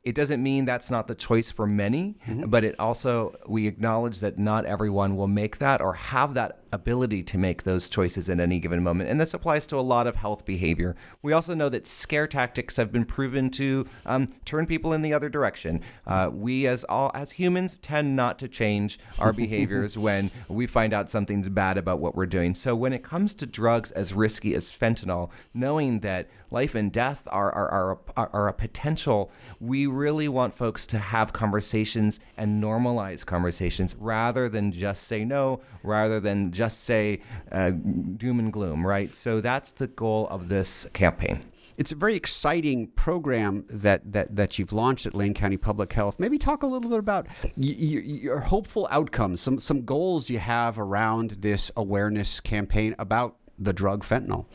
it 0.07 0.15
doesn't 0.15 0.41
mean 0.41 0.63
that's 0.63 0.89
not 0.89 1.09
the 1.09 1.15
choice 1.15 1.51
for 1.51 1.67
many, 1.67 2.15
mm-hmm. 2.25 2.49
but 2.49 2.63
it 2.63 2.79
also, 2.79 3.35
we 3.45 3.67
acknowledge 3.67 4.21
that 4.21 4.39
not 4.39 4.63
everyone 4.63 5.17
will 5.17 5.27
make 5.27 5.57
that 5.57 5.81
or 5.81 5.95
have 5.95 6.33
that 6.35 6.66
ability 6.71 7.23
to 7.23 7.37
make 7.37 7.63
those 7.63 7.89
choices 7.89 8.29
at 8.29 8.39
any 8.39 8.59
given 8.59 8.83
moment. 8.83 9.09
And 9.09 9.19
this 9.19 9.33
applies 9.33 9.65
to 9.67 9.77
a 9.77 9.81
lot 9.81 10.07
of 10.07 10.15
health 10.15 10.45
behavior. 10.45 10.95
We 11.21 11.33
also 11.33 11.53
know 11.53 11.69
that 11.69 11.87
scare 11.87 12.27
tactics 12.27 12.75
have 12.77 12.91
been 12.91 13.05
proven 13.05 13.49
to 13.51 13.85
um, 14.05 14.33
turn 14.45 14.65
people 14.65 14.93
in 14.93 15.01
the 15.01 15.13
other 15.13 15.29
direction. 15.29 15.81
Uh, 16.05 16.29
we, 16.31 16.67
as 16.67 16.83
all 16.85 17.11
as 17.13 17.31
humans, 17.31 17.77
tend 17.77 18.15
not 18.15 18.39
to 18.39 18.47
change 18.47 18.99
our 19.19 19.33
behaviors 19.37 19.97
when 19.97 20.31
we 20.47 20.67
find 20.67 20.93
out 20.93 21.09
something's 21.09 21.49
bad 21.49 21.77
about 21.77 21.99
what 21.99 22.15
we're 22.15 22.25
doing. 22.25 22.55
So 22.55 22.75
when 22.75 22.93
it 22.93 23.03
comes 23.03 23.33
to 23.35 23.45
drugs 23.45 23.91
as 23.91 24.13
risky 24.13 24.53
as 24.53 24.71
fentanyl, 24.71 25.29
knowing 25.53 26.01
that 26.01 26.29
life 26.51 26.75
and 26.75 26.91
death 26.91 27.27
are 27.31 27.51
are, 27.51 27.69
are, 27.69 27.99
are, 28.15 28.29
are 28.33 28.47
a 28.47 28.53
potential, 28.53 29.31
we 29.59 29.87
really 29.87 30.27
want 30.27 30.55
folks 30.55 30.85
to 30.87 30.99
have 30.99 31.33
conversations 31.33 32.19
and 32.35 32.61
normalize 32.61 33.25
conversations 33.25 33.95
rather 33.95 34.49
than 34.49 34.71
just 34.71 35.03
say 35.03 35.23
no, 35.25 35.61
rather 35.83 36.19
than 36.19 36.51
just 36.57 36.83
say 36.83 37.21
uh, 37.51 37.69
doom 37.69 38.39
and 38.39 38.51
gloom, 38.51 38.85
right? 38.85 39.15
So 39.15 39.39
that's 39.39 39.71
the 39.71 39.87
goal 39.87 40.27
of 40.29 40.49
this 40.49 40.87
campaign. 40.93 41.45
It's 41.77 41.91
a 41.91 41.95
very 41.95 42.15
exciting 42.15 42.87
program 42.87 43.63
that, 43.69 44.11
that, 44.11 44.35
that 44.35 44.57
you've 44.57 44.73
launched 44.73 45.05
at 45.05 45.13
Lane 45.13 45.35
County 45.35 45.57
Public 45.57 45.93
Health. 45.93 46.19
Maybe 46.19 46.39
talk 46.39 46.63
a 46.63 46.65
little 46.65 46.89
bit 46.89 46.97
about 46.97 47.27
y- 47.43 47.51
y- 47.57 48.01
your 48.25 48.39
hopeful 48.39 48.87
outcomes, 48.89 49.39
some, 49.39 49.59
some 49.59 49.85
goals 49.85 50.27
you 50.27 50.39
have 50.39 50.79
around 50.79 51.37
this 51.41 51.69
awareness 51.77 52.39
campaign 52.39 52.95
about 52.97 53.35
the 53.59 53.73
drug 53.73 54.03
fentanyl. 54.03 54.45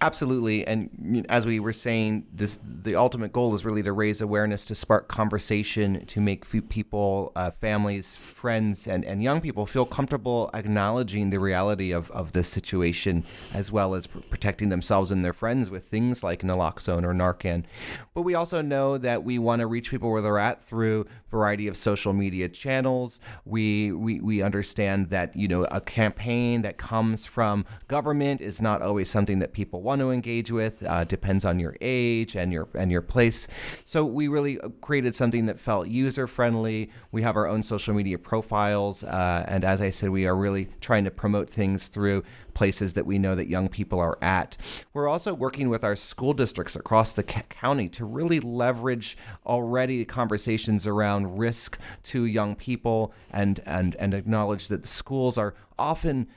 Absolutely, 0.00 0.66
and 0.66 1.24
as 1.30 1.46
we 1.46 1.60
were 1.60 1.72
saying, 1.72 2.26
this 2.32 2.58
the 2.62 2.94
ultimate 2.94 3.32
goal 3.32 3.54
is 3.54 3.64
really 3.64 3.82
to 3.84 3.92
raise 3.92 4.20
awareness, 4.20 4.64
to 4.66 4.74
spark 4.74 5.08
conversation, 5.08 6.04
to 6.06 6.20
make 6.20 6.44
people, 6.68 7.32
uh, 7.36 7.50
families, 7.52 8.16
friends, 8.16 8.86
and, 8.86 9.04
and 9.04 9.22
young 9.22 9.40
people 9.40 9.64
feel 9.64 9.86
comfortable 9.86 10.50
acknowledging 10.52 11.30
the 11.30 11.38
reality 11.38 11.92
of, 11.92 12.10
of 12.10 12.32
this 12.32 12.48
situation, 12.48 13.24
as 13.54 13.72
well 13.72 13.94
as 13.94 14.06
protecting 14.06 14.68
themselves 14.68 15.10
and 15.10 15.24
their 15.24 15.32
friends 15.32 15.70
with 15.70 15.86
things 15.86 16.22
like 16.22 16.42
naloxone 16.42 17.04
or 17.04 17.14
Narcan. 17.14 17.64
But 18.12 18.22
we 18.22 18.34
also 18.34 18.60
know 18.60 18.98
that 18.98 19.24
we 19.24 19.38
want 19.38 19.60
to 19.60 19.66
reach 19.66 19.90
people 19.90 20.10
where 20.10 20.20
they're 20.20 20.38
at 20.38 20.62
through 20.64 21.06
variety 21.30 21.66
of 21.66 21.76
social 21.76 22.12
media 22.12 22.48
channels. 22.48 23.20
We, 23.44 23.92
we 23.92 24.20
we 24.20 24.42
understand 24.42 25.10
that 25.10 25.34
you 25.34 25.48
know 25.48 25.64
a 25.64 25.80
campaign 25.80 26.62
that 26.62 26.76
comes 26.76 27.26
from 27.26 27.64
government 27.88 28.40
is 28.40 28.60
not 28.60 28.82
always 28.82 29.08
something 29.08 29.38
that 29.38 29.52
people 29.52 29.82
want 29.82 29.93
to 30.00 30.10
engage 30.10 30.50
with. 30.50 30.82
Uh, 30.84 31.04
depends 31.04 31.44
on 31.44 31.58
your 31.58 31.76
age 31.80 32.36
and 32.36 32.52
your 32.52 32.68
and 32.74 32.90
your 32.90 33.02
place. 33.02 33.48
So 33.84 34.04
we 34.04 34.28
really 34.28 34.58
created 34.80 35.14
something 35.14 35.46
that 35.46 35.60
felt 35.60 35.88
user 35.88 36.26
friendly. 36.26 36.90
We 37.12 37.22
have 37.22 37.36
our 37.36 37.46
own 37.46 37.62
social 37.62 37.94
media 37.94 38.18
profiles, 38.18 39.04
uh, 39.04 39.44
and 39.48 39.64
as 39.64 39.80
I 39.80 39.90
said, 39.90 40.10
we 40.10 40.26
are 40.26 40.36
really 40.36 40.68
trying 40.80 41.04
to 41.04 41.10
promote 41.10 41.50
things 41.50 41.88
through 41.88 42.22
places 42.54 42.92
that 42.94 43.04
we 43.04 43.18
know 43.18 43.34
that 43.34 43.48
young 43.48 43.68
people 43.68 43.98
are 43.98 44.16
at. 44.22 44.56
We're 44.92 45.08
also 45.08 45.34
working 45.34 45.68
with 45.68 45.84
our 45.84 45.96
school 45.96 46.32
districts 46.32 46.76
across 46.76 47.12
the 47.12 47.22
county 47.24 47.88
to 47.90 48.04
really 48.04 48.40
leverage 48.40 49.16
already 49.44 50.04
conversations 50.04 50.86
around 50.86 51.38
risk 51.38 51.78
to 52.04 52.24
young 52.24 52.54
people 52.54 53.12
and 53.30 53.60
and 53.66 53.96
and 53.96 54.14
acknowledge 54.14 54.68
that 54.68 54.82
the 54.82 54.88
schools 54.88 55.36
are 55.36 55.54
often 55.78 56.28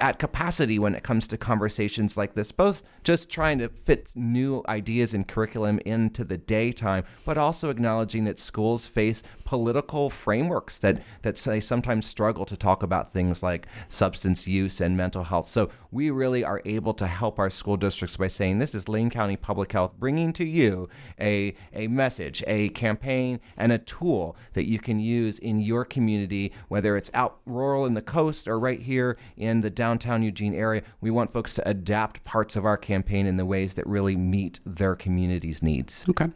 at 0.00 0.18
capacity 0.18 0.78
when 0.78 0.94
it 0.94 1.02
comes 1.02 1.26
to 1.28 1.36
conversations 1.36 2.16
like 2.16 2.34
this, 2.34 2.52
both 2.52 2.82
just 3.04 3.30
trying 3.30 3.58
to 3.58 3.68
fit 3.68 4.12
new 4.14 4.62
ideas 4.68 5.14
and 5.14 5.26
curriculum 5.26 5.78
into 5.86 6.24
the 6.24 6.38
daytime, 6.38 7.04
but 7.24 7.38
also 7.38 7.70
acknowledging 7.70 8.24
that 8.24 8.38
schools 8.38 8.86
face 8.86 9.22
political 9.44 10.10
frameworks 10.10 10.78
that, 10.78 11.02
that 11.22 11.38
say 11.38 11.60
sometimes 11.60 12.06
struggle 12.06 12.44
to 12.44 12.56
talk 12.56 12.82
about 12.82 13.12
things 13.12 13.42
like 13.42 13.66
substance 13.88 14.46
use 14.46 14.80
and 14.80 14.96
mental 14.96 15.24
health. 15.24 15.48
So 15.48 15.70
we 15.90 16.10
really 16.10 16.44
are 16.44 16.62
able 16.64 16.94
to 16.94 17.06
help 17.06 17.38
our 17.38 17.50
school 17.50 17.76
districts 17.76 18.16
by 18.16 18.28
saying 18.28 18.58
this 18.58 18.74
is 18.74 18.88
Lane 18.88 19.10
County 19.10 19.36
Public 19.36 19.72
Health 19.72 19.92
bringing 19.98 20.32
to 20.34 20.44
you 20.44 20.88
a, 21.20 21.54
a 21.72 21.88
message, 21.88 22.44
a 22.46 22.68
campaign, 22.70 23.40
and 23.56 23.72
a 23.72 23.78
tool 23.78 24.36
that 24.54 24.66
you 24.66 24.78
can 24.78 25.00
use 25.00 25.38
in 25.38 25.60
your 25.60 25.84
community, 25.84 26.52
whether 26.68 26.96
it's 26.96 27.10
out 27.14 27.38
rural 27.46 27.86
in 27.86 27.94
the 27.94 28.02
coast 28.02 28.46
or 28.46 28.58
right 28.58 28.80
here 28.80 29.18
in 29.36 29.60
the 29.60 29.70
downtown 29.70 30.22
Eugene 30.22 30.54
area. 30.54 30.82
We 31.00 31.10
want 31.10 31.32
folks 31.32 31.54
to 31.54 31.68
adapt 31.68 32.22
parts 32.24 32.56
of 32.56 32.64
our 32.64 32.76
campaign 32.76 33.26
in 33.26 33.36
the 33.36 33.46
ways 33.46 33.74
that 33.74 33.86
really 33.86 34.16
meet 34.16 34.60
their 34.64 34.94
community's 34.94 35.62
needs. 35.62 36.04
Okay. 36.08 36.28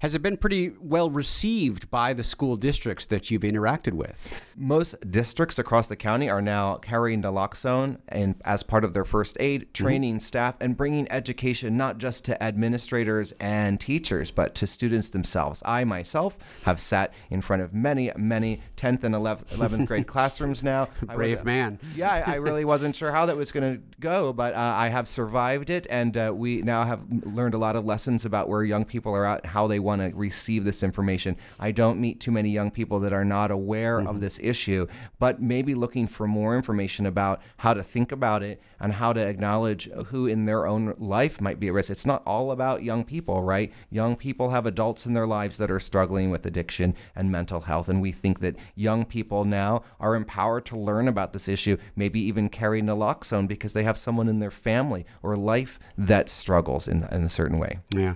Has 0.00 0.14
it 0.14 0.20
been 0.20 0.36
pretty 0.36 0.72
well 0.78 1.08
received 1.08 1.90
by 1.90 2.12
the 2.12 2.22
school 2.22 2.56
districts 2.56 3.06
that 3.06 3.30
you've 3.30 3.40
interacted 3.40 3.94
with? 3.94 4.28
Most 4.54 4.94
districts 5.10 5.58
across 5.58 5.86
the 5.86 5.96
county 5.96 6.28
are 6.28 6.42
now 6.42 6.76
carrying 6.76 7.22
naloxone 7.22 7.96
and 8.08 8.34
as 8.44 8.62
part 8.62 8.84
of 8.84 8.92
their 8.92 9.06
first 9.06 9.38
aid, 9.40 9.62
mm-hmm. 9.62 9.84
training 9.84 10.14
mm-hmm. 10.16 10.22
staff, 10.22 10.54
and 10.60 10.76
bringing 10.76 11.10
education 11.10 11.78
not 11.78 11.96
just 11.96 12.26
to 12.26 12.42
administrators 12.42 13.32
and 13.40 13.80
teachers, 13.80 14.30
but 14.30 14.54
to 14.56 14.66
students 14.66 15.08
themselves. 15.08 15.62
I 15.64 15.84
myself 15.84 16.36
have 16.64 16.78
sat 16.78 17.14
in 17.30 17.40
front 17.40 17.62
of 17.62 17.72
many, 17.72 18.12
many 18.18 18.60
10th 18.76 19.02
and 19.02 19.14
11th, 19.14 19.86
grade 19.86 20.06
classrooms 20.06 20.62
now. 20.62 20.90
Brave 21.00 21.42
man. 21.42 21.78
Yeah, 21.94 22.12
I, 22.12 22.32
I, 22.32 22.34
really 22.34 22.66
wasn't 22.66 22.94
sure 22.94 23.12
how 23.12 23.24
that 23.26 23.36
was 23.36 23.50
going 23.50 23.76
to 23.76 23.82
go, 23.98 24.34
but 24.34 24.52
uh, 24.52 24.74
I 24.76 24.88
have 24.88 25.08
survived 25.08 25.70
it, 25.70 25.86
and 25.88 26.14
uh, 26.18 26.32
we 26.36 26.60
now 26.60 26.84
have 26.84 27.00
learned 27.24 27.54
a 27.54 27.58
lot 27.58 27.76
of 27.76 27.86
lessons 27.86 28.26
about 28.26 28.50
where 28.50 28.62
young 28.62 28.84
people 28.84 29.14
are 29.14 29.24
at, 29.24 29.46
how 29.46 29.66
they 29.66 29.85
want 29.86 30.02
to 30.02 30.14
receive 30.14 30.64
this 30.64 30.82
information. 30.82 31.36
I 31.58 31.70
don't 31.70 31.98
meet 31.98 32.20
too 32.20 32.30
many 32.30 32.50
young 32.50 32.70
people 32.70 33.00
that 33.00 33.12
are 33.14 33.24
not 33.24 33.50
aware 33.50 33.98
mm-hmm. 33.98 34.08
of 34.08 34.20
this 34.20 34.38
issue, 34.42 34.86
but 35.18 35.40
maybe 35.40 35.74
looking 35.74 36.06
for 36.06 36.26
more 36.26 36.54
information 36.56 37.06
about 37.06 37.40
how 37.56 37.72
to 37.72 37.82
think 37.82 38.12
about 38.12 38.42
it 38.42 38.60
on 38.80 38.90
how 38.90 39.12
to 39.12 39.20
acknowledge 39.20 39.90
who 40.06 40.26
in 40.26 40.44
their 40.44 40.66
own 40.66 40.94
life 40.98 41.40
might 41.40 41.60
be 41.60 41.68
at 41.68 41.72
risk. 41.72 41.90
It's 41.90 42.06
not 42.06 42.22
all 42.26 42.50
about 42.50 42.82
young 42.82 43.04
people, 43.04 43.42
right? 43.42 43.72
Young 43.90 44.16
people 44.16 44.50
have 44.50 44.66
adults 44.66 45.06
in 45.06 45.14
their 45.14 45.26
lives 45.26 45.56
that 45.58 45.70
are 45.70 45.80
struggling 45.80 46.30
with 46.30 46.46
addiction 46.46 46.94
and 47.14 47.30
mental 47.30 47.60
health. 47.60 47.88
And 47.88 48.00
we 48.00 48.12
think 48.12 48.40
that 48.40 48.56
young 48.74 49.04
people 49.04 49.44
now 49.44 49.82
are 50.00 50.14
empowered 50.14 50.66
to 50.66 50.78
learn 50.78 51.08
about 51.08 51.32
this 51.32 51.48
issue, 51.48 51.76
maybe 51.94 52.20
even 52.20 52.48
carry 52.48 52.82
naloxone 52.82 53.48
because 53.48 53.72
they 53.72 53.84
have 53.84 53.98
someone 53.98 54.28
in 54.28 54.38
their 54.38 54.50
family 54.50 55.06
or 55.22 55.36
life 55.36 55.78
that 55.96 56.28
struggles 56.28 56.88
in, 56.88 57.04
in 57.10 57.24
a 57.24 57.28
certain 57.28 57.58
way. 57.58 57.78
Yeah 57.90 58.14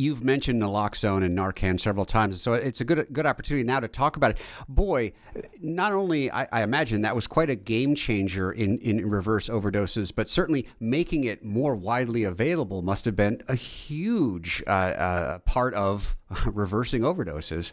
you've 0.00 0.24
mentioned 0.24 0.60
naloxone 0.60 1.24
and 1.24 1.36
Narcan 1.36 1.78
several 1.78 2.04
times, 2.04 2.40
so 2.40 2.54
it's 2.54 2.80
a 2.80 2.84
good 2.84 3.06
good 3.12 3.26
opportunity 3.26 3.64
now 3.64 3.80
to 3.80 3.88
talk 3.88 4.16
about 4.16 4.32
it. 4.32 4.38
Boy, 4.68 5.12
not 5.60 5.92
only 5.92 6.30
I, 6.30 6.48
I, 6.50 6.62
imagine 6.62 7.02
that 7.02 7.14
was 7.14 7.26
quite 7.26 7.50
a 7.50 7.56
game 7.56 7.94
changer 7.94 8.50
in 8.50 8.78
in 8.78 9.08
reverse 9.08 9.48
overdoses, 9.90 10.14
but 10.14 10.28
certainly 10.28 10.66
making 10.78 11.24
it 11.24 11.44
more 11.44 11.74
widely 11.74 12.24
available 12.24 12.82
must 12.82 13.04
have 13.04 13.16
been 13.16 13.40
a 13.48 13.54
huge 13.54 14.62
uh, 14.66 14.70
uh, 14.70 15.38
part 15.40 15.74
of 15.74 16.16
reversing 16.46 17.02
overdoses. 17.02 17.72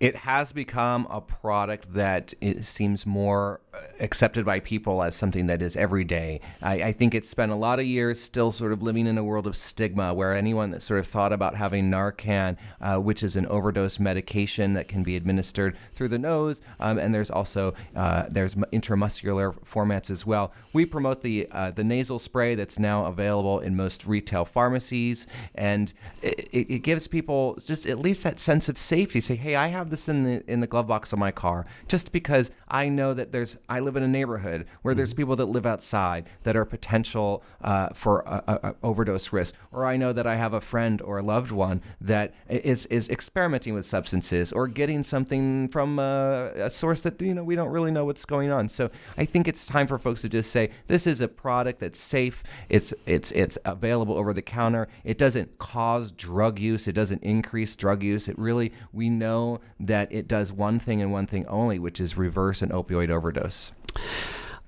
It 0.00 0.16
has 0.16 0.52
become 0.52 1.06
a 1.08 1.20
product 1.20 1.94
that 1.94 2.34
it 2.40 2.64
seems 2.64 3.06
more 3.06 3.60
accepted 4.00 4.44
by 4.44 4.60
people 4.60 5.02
as 5.02 5.14
something 5.14 5.46
that 5.46 5.62
is 5.62 5.76
everyday. 5.76 6.40
I, 6.62 6.82
I 6.82 6.92
think 6.92 7.14
it's 7.14 7.28
spent 7.28 7.52
a 7.52 7.56
lot 7.56 7.78
of 7.78 7.86
years 7.86 8.20
still 8.20 8.52
sort 8.52 8.72
of 8.72 8.82
living 8.82 9.06
in 9.06 9.18
a 9.18 9.24
world 9.24 9.46
of 9.46 9.56
stigma 9.56 10.12
where 10.14 10.34
anyone 10.34 10.70
that 10.70 10.82
sort 10.82 11.00
of 11.00 11.06
thought 11.06 11.32
about 11.32 11.54
having 11.54 11.90
Narcan, 11.90 12.56
uh, 12.80 12.96
which 12.96 13.22
is 13.22 13.36
an 13.36 13.46
overdose 13.46 13.98
medication 13.98 14.74
that 14.74 14.88
can 14.88 15.02
be 15.02 15.16
administered 15.16 15.76
through 15.94 16.08
the 16.08 16.18
nose, 16.18 16.60
um, 16.80 16.98
and 16.98 17.14
there's 17.14 17.30
also 17.30 17.74
uh, 17.96 18.24
there's 18.28 18.54
intramuscular 18.54 19.54
formats 19.64 20.10
as 20.10 20.26
well. 20.26 20.52
We 20.72 20.84
promote 20.86 21.22
the 21.22 21.48
uh, 21.50 21.70
the 21.70 21.84
nasal 21.84 22.18
spray 22.18 22.54
that's 22.54 22.78
now 22.78 23.06
available 23.06 23.60
in 23.60 23.76
most 23.76 24.06
retail 24.06 24.44
pharmacies, 24.44 25.26
and 25.54 25.92
it, 26.22 26.48
it 26.52 26.82
gives 26.82 27.06
people 27.06 27.58
just 27.64 27.86
at 27.86 27.98
least 27.98 28.22
that 28.24 28.40
sense 28.40 28.68
of 28.68 28.78
safety. 28.78 29.20
Say, 29.20 29.36
hey, 29.36 29.56
I 29.56 29.68
have 29.68 29.90
this 29.90 30.08
in 30.08 30.24
the 30.24 30.50
in 30.50 30.60
the 30.60 30.66
glove 30.66 30.86
box 30.86 31.12
of 31.12 31.18
my 31.18 31.30
car, 31.30 31.66
just 31.88 32.12
because 32.12 32.50
I 32.68 32.88
know 32.88 33.14
that 33.14 33.32
there's 33.32 33.56
I 33.68 33.80
live 33.80 33.96
in 33.96 34.02
a 34.02 34.08
neighborhood 34.08 34.66
where 34.82 34.92
mm-hmm. 34.92 34.98
there's 34.98 35.14
people 35.14 35.36
that 35.36 35.46
live 35.46 35.66
outside 35.66 36.26
that 36.42 36.56
are 36.56 36.64
potential 36.64 37.42
uh, 37.62 37.88
for 37.94 38.20
a, 38.20 38.42
a, 38.46 38.68
a 38.68 38.74
overdose 38.82 39.32
risk, 39.32 39.54
or 39.72 39.86
I 39.86 39.96
know 39.96 40.12
that 40.12 40.26
I 40.26 40.36
have 40.36 40.54
a 40.54 40.60
friend 40.60 41.00
or 41.02 41.18
a 41.18 41.22
loved 41.22 41.50
one 41.50 41.82
that 42.00 42.34
is 42.48 42.86
is 42.86 43.08
experimenting 43.08 43.74
with 43.74 43.86
substances 43.86 44.52
or 44.52 44.68
getting 44.68 45.02
something 45.04 45.68
from 45.68 45.98
a, 45.98 46.52
a 46.56 46.70
source 46.70 47.00
that 47.00 47.20
you 47.20 47.34
know 47.34 47.44
we 47.44 47.56
don't 47.56 47.70
really 47.70 47.90
know 47.90 48.04
what's 48.04 48.24
going 48.24 48.50
on. 48.50 48.68
So 48.68 48.90
I 49.16 49.24
think 49.24 49.48
it's 49.48 49.66
time 49.66 49.86
for 49.86 49.98
folks 49.98 50.22
to 50.22 50.28
just 50.28 50.50
say 50.50 50.70
this 50.88 51.06
is 51.06 51.20
a 51.20 51.28
product 51.28 51.80
that's 51.80 52.00
safe. 52.00 52.42
It's 52.68 52.92
it's 53.06 53.30
it's 53.32 53.58
available 53.64 54.16
over 54.16 54.32
the 54.32 54.42
counter. 54.42 54.88
It 55.04 55.18
doesn't 55.18 55.58
cause 55.58 56.12
drug 56.12 56.58
use. 56.58 56.86
It 56.86 56.92
doesn't 56.92 57.22
increase 57.22 57.76
drug 57.76 58.02
use. 58.02 58.28
It 58.28 58.38
really 58.38 58.72
we 58.92 59.08
know 59.08 59.60
that 59.80 60.12
it 60.12 60.28
does 60.28 60.52
one 60.52 60.78
thing 60.78 61.00
and 61.00 61.12
one 61.12 61.26
thing 61.26 61.46
only, 61.46 61.78
which 61.78 62.00
is 62.00 62.16
reverse 62.16 62.62
an 62.62 62.70
opioid 62.70 63.10
overdose. 63.10 63.53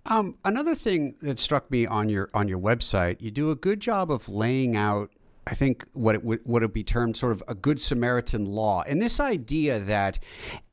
Um, 0.06 0.36
another 0.44 0.74
thing 0.74 1.16
that 1.20 1.38
struck 1.38 1.70
me 1.70 1.86
on 1.86 2.08
your 2.08 2.30
on 2.32 2.48
your 2.48 2.58
website, 2.58 3.20
you 3.20 3.30
do 3.30 3.50
a 3.50 3.56
good 3.56 3.80
job 3.80 4.10
of 4.10 4.28
laying 4.28 4.76
out 4.76 5.10
I 5.46 5.54
think 5.54 5.84
what 5.92 6.14
it 6.16 6.24
would 6.24 6.40
what 6.44 6.62
would 6.62 6.72
be 6.72 6.82
termed 6.82 7.16
sort 7.16 7.32
of 7.32 7.42
a 7.46 7.54
good 7.54 7.80
Samaritan 7.80 8.46
law, 8.46 8.82
and 8.86 9.00
this 9.00 9.20
idea 9.20 9.78
that 9.78 10.18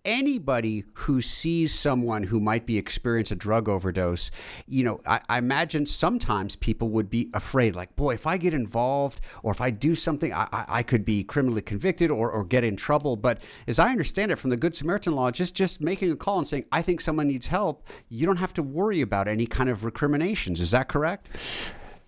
anybody 0.06 0.84
who 0.94 1.22
sees 1.22 1.74
someone 1.74 2.24
who 2.24 2.40
might 2.40 2.66
be 2.66 2.78
experiencing 2.78 3.36
a 3.36 3.40
drug 3.40 3.70
overdose, 3.70 4.32
you 4.68 4.84
know, 4.84 5.02
I, 5.06 5.22
I, 5.30 5.38
imagine 5.38 5.86
sometimes 5.86 6.56
people 6.58 6.90
would 6.90 7.10
be 7.10 7.30
afraid, 7.34 7.76
like, 7.76 7.96
boy, 7.96 8.14
if 8.14 8.28
I 8.28 8.38
get 8.38 8.54
involved 8.54 9.22
or 9.44 9.52
if 9.52 9.62
I 9.62 9.70
do 9.70 9.96
something, 9.96 10.34
I, 10.34 10.48
I, 10.52 10.66
I 10.68 10.84
could 10.84 11.06
be 11.06 11.24
criminally 11.24 11.62
convicted 11.62 12.12
or, 12.12 12.30
or 12.30 12.44
get 12.44 12.64
in 12.64 12.76
trouble. 12.76 13.16
But 13.16 13.42
as 13.68 13.80
I 13.80 13.92
understand 13.92 14.32
it 14.32 14.38
from 14.38 14.50
the 14.50 14.58
Good 14.58 14.76
Samaritan 14.76 15.16
law, 15.16 15.32
just 15.32 15.56
just 15.56 15.80
making 15.80 16.12
a 16.12 16.16
call 16.16 16.40
and 16.40 16.48
saying, 16.48 16.66
I 16.72 16.82
think 16.82 17.00
someone 17.00 17.28
needs 17.28 17.48
help, 17.48 17.84
you 18.10 18.26
don't 18.26 18.38
have 18.38 18.54
to 18.56 18.64
worry 18.64 19.02
about 19.02 19.28
any 19.28 19.46
kind 19.46 19.70
of 19.70 19.84
recriminations. 19.84 20.60
Is 20.60 20.72
that 20.72 20.90
correct? 20.90 21.30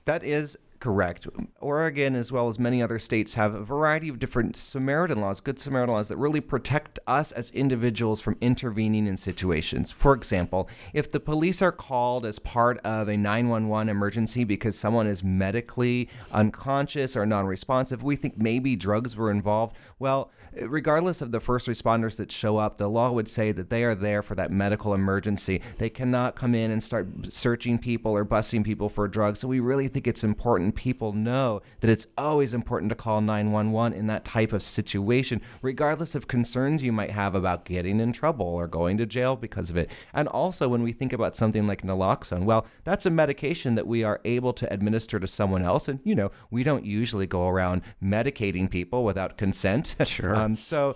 That 0.06 0.24
is 0.24 0.58
correct. 0.86 1.28
Oregon, 1.62 2.14
as 2.14 2.32
well 2.32 2.48
as 2.48 2.60
many 2.60 2.80
other 2.80 3.00
states, 3.00 3.34
have 3.34 3.56
a 3.56 3.64
variety 3.64 4.08
of 4.08 4.20
different 4.20 4.56
Samaritan 4.56 5.20
laws, 5.20 5.40
good 5.40 5.60
Samaritan 5.60 5.96
laws, 5.96 6.10
that 6.10 6.18
really 6.18 6.40
protect 6.40 7.00
us 7.08 7.32
as 7.32 7.50
individuals 7.50 8.22
from 8.22 8.38
intervening 8.40 9.08
in 9.08 9.18
situations. 9.18 9.92
For 9.92 10.14
example, 10.14 10.70
if 10.94 11.12
the 11.12 11.20
police 11.20 11.64
are 11.64 11.72
called 11.72 12.24
as 12.24 12.38
part 12.38 12.78
of 12.86 13.10
a 13.10 13.18
911 13.18 13.90
emergency 13.90 14.44
because 14.44 14.78
someone 14.78 15.08
is 15.08 15.24
medically 15.24 16.08
unconscious 16.32 17.16
or 17.16 17.26
non 17.26 17.48
responsive, 17.48 18.04
we 18.04 18.16
think 18.16 18.38
maybe 18.38 18.76
drugs 18.76 19.16
were 19.16 19.32
involved. 19.32 19.76
Well, 19.98 20.30
regardless 20.62 21.22
of 21.22 21.32
the 21.32 21.40
first 21.40 21.68
responders 21.68 22.16
that 22.18 22.32
show 22.32 22.58
up, 22.58 22.78
the 22.78 22.88
law 22.88 23.12
would 23.12 23.28
say 23.28 23.52
that 23.52 23.70
they 23.70 23.84
are 23.84 23.96
there 23.96 24.22
for 24.22 24.36
that 24.36 24.52
medical 24.52 24.94
emergency. 24.94 25.62
They 25.78 25.90
cannot 25.90 26.36
come 26.36 26.56
in 26.56 26.72
and 26.72 26.84
start 26.84 27.08
searching 27.30 27.78
people 27.78 28.12
or 28.12 28.24
busting 28.24 28.64
people 28.64 28.90
for 28.90 29.08
drugs. 29.08 29.40
So 29.40 29.48
we 29.48 29.60
really 29.60 29.88
think 29.88 30.08
it's 30.08 30.24
important 30.24 30.75
people 30.76 31.14
know 31.14 31.62
that 31.80 31.90
it's 31.90 32.08
always 32.18 32.54
important 32.54 32.90
to 32.90 32.96
call 32.96 33.22
911 33.22 33.98
in 33.98 34.08
that 34.08 34.26
type 34.26 34.54
of 34.54 34.62
situation, 34.62 35.42
regardless 35.62 36.16
of 36.16 36.28
concerns 36.28 36.84
you 36.84 36.92
might 36.92 37.12
have 37.12 37.36
about 37.36 37.66
getting 37.66 38.00
in 38.00 38.14
trouble 38.14 38.46
or 38.46 38.68
going 38.68 38.98
to 38.98 39.06
jail 39.06 39.36
because 39.36 39.70
of 39.70 39.78
it. 39.78 39.90
And 40.14 40.28
also, 40.28 40.68
when 40.68 40.84
we 40.84 40.92
think 40.92 41.14
about 41.14 41.36
something 41.36 41.68
like 41.68 41.82
naloxone, 41.82 42.44
well, 42.44 42.66
that's 42.84 43.06
a 43.06 43.10
medication 43.10 43.76
that 43.76 43.88
we 43.88 44.04
are 44.04 44.22
able 44.26 44.54
to 44.54 44.72
administer 44.72 45.20
to 45.20 45.28
someone 45.28 45.64
else. 45.64 45.88
And, 45.88 46.00
you 46.04 46.16
know, 46.16 46.32
we 46.52 46.64
don't 46.64 46.86
usually 46.86 47.28
go 47.28 47.48
around 47.48 47.82
medicating 48.04 48.70
people 48.70 49.04
without 49.04 49.38
consent. 49.38 49.96
Sure. 50.06 50.36
Um, 50.36 50.56
so 50.56 50.96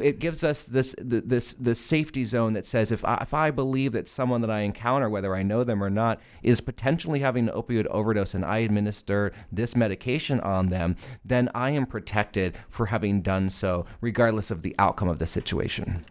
it 0.00 0.18
gives 0.20 0.44
us 0.44 0.62
this 0.62 0.94
this 0.98 1.54
this 1.58 1.80
safety 1.80 2.24
zone 2.24 2.52
that 2.52 2.66
says 2.66 2.92
if 2.92 3.04
I, 3.04 3.16
if 3.22 3.34
I 3.34 3.50
believe 3.50 3.92
that 3.92 4.08
someone 4.08 4.42
that 4.42 4.50
I 4.50 4.60
encounter, 4.60 5.08
whether 5.08 5.34
I 5.34 5.42
know 5.42 5.64
them 5.64 5.82
or 5.82 5.90
not, 5.90 6.20
is 6.42 6.60
potentially 6.60 7.20
having 7.20 7.48
an 7.48 7.54
opioid 7.54 7.86
overdose, 7.86 8.34
and 8.34 8.44
I 8.44 8.58
administer 8.58 9.19
this 9.52 9.76
medication 9.76 10.40
on 10.40 10.68
them, 10.68 10.96
then 11.24 11.48
I 11.54 11.70
am 11.70 11.86
protected 11.86 12.58
for 12.68 12.86
having 12.86 13.22
done 13.22 13.50
so, 13.50 13.86
regardless 14.00 14.50
of 14.50 14.62
the 14.62 14.74
outcome 14.78 15.08
of 15.08 15.18
the 15.18 15.26
situation. 15.26 16.04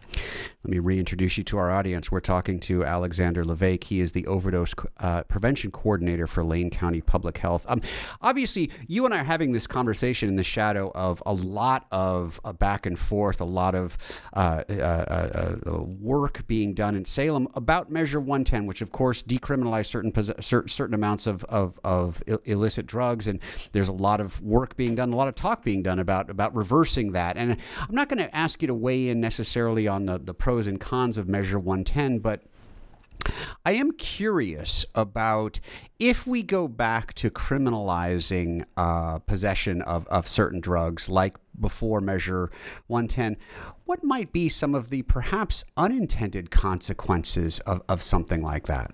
Let 0.62 0.72
me 0.72 0.78
reintroduce 0.78 1.38
you 1.38 1.44
to 1.44 1.56
our 1.56 1.70
audience. 1.70 2.12
We're 2.12 2.20
talking 2.20 2.60
to 2.60 2.84
Alexander 2.84 3.42
Lavake. 3.44 3.84
He 3.84 4.02
is 4.02 4.12
the 4.12 4.26
overdose 4.26 4.74
uh, 4.98 5.22
prevention 5.22 5.70
coordinator 5.70 6.26
for 6.26 6.44
Lane 6.44 6.68
County 6.68 7.00
Public 7.00 7.38
Health. 7.38 7.64
Um, 7.66 7.80
obviously, 8.20 8.70
you 8.86 9.06
and 9.06 9.14
I 9.14 9.20
are 9.20 9.24
having 9.24 9.52
this 9.52 9.66
conversation 9.66 10.28
in 10.28 10.36
the 10.36 10.42
shadow 10.42 10.92
of 10.94 11.22
a 11.24 11.32
lot 11.32 11.86
of 11.90 12.38
uh, 12.44 12.52
back 12.52 12.84
and 12.84 12.98
forth, 12.98 13.40
a 13.40 13.46
lot 13.46 13.74
of 13.74 13.96
uh, 14.34 14.62
uh, 14.68 14.74
uh, 14.74 15.56
uh 15.66 15.82
work 15.82 16.46
being 16.46 16.74
done 16.74 16.94
in 16.94 17.06
Salem 17.06 17.48
about 17.54 17.90
Measure 17.90 18.20
110, 18.20 18.66
which 18.66 18.82
of 18.82 18.92
course 18.92 19.22
decriminalized 19.22 19.86
certain 19.86 20.12
certain, 20.68 20.92
amounts 20.92 21.26
of, 21.26 21.42
of, 21.44 21.80
of 21.84 22.22
illicit 22.44 22.84
drugs, 22.84 23.26
and 23.26 23.40
there's 23.72 23.88
a 23.88 23.92
lot 23.92 24.20
of 24.20 24.42
work 24.42 24.76
being 24.76 24.94
done, 24.94 25.10
a 25.10 25.16
lot 25.16 25.28
of 25.28 25.34
talk 25.34 25.64
being 25.64 25.82
done 25.82 25.98
about 25.98 26.28
about 26.28 26.54
reversing 26.54 27.12
that. 27.12 27.38
And 27.38 27.56
I'm 27.80 27.94
not 27.94 28.10
going 28.10 28.18
to 28.18 28.36
ask 28.36 28.60
you 28.60 28.68
to 28.68 28.74
weigh 28.74 29.08
in 29.08 29.22
necessarily 29.22 29.88
on 29.88 30.04
the 30.04 30.18
the 30.18 30.34
pros 30.50 30.66
and 30.66 30.80
cons 30.80 31.16
of 31.16 31.28
Measure 31.28 31.60
110, 31.60 32.18
but 32.18 32.42
I 33.64 33.74
am 33.74 33.92
curious 33.92 34.84
about 34.96 35.60
if 36.00 36.26
we 36.26 36.42
go 36.42 36.66
back 36.66 37.14
to 37.14 37.30
criminalizing 37.30 38.64
uh, 38.76 39.20
possession 39.20 39.80
of, 39.82 40.08
of 40.08 40.26
certain 40.26 40.60
drugs, 40.60 41.08
like 41.08 41.36
before 41.60 42.00
Measure 42.00 42.50
110, 42.88 43.36
what 43.84 44.02
might 44.02 44.32
be 44.32 44.48
some 44.48 44.74
of 44.74 44.90
the 44.90 45.02
perhaps 45.02 45.62
unintended 45.76 46.50
consequences 46.50 47.60
of, 47.60 47.82
of 47.88 48.02
something 48.02 48.42
like 48.42 48.66
that? 48.66 48.90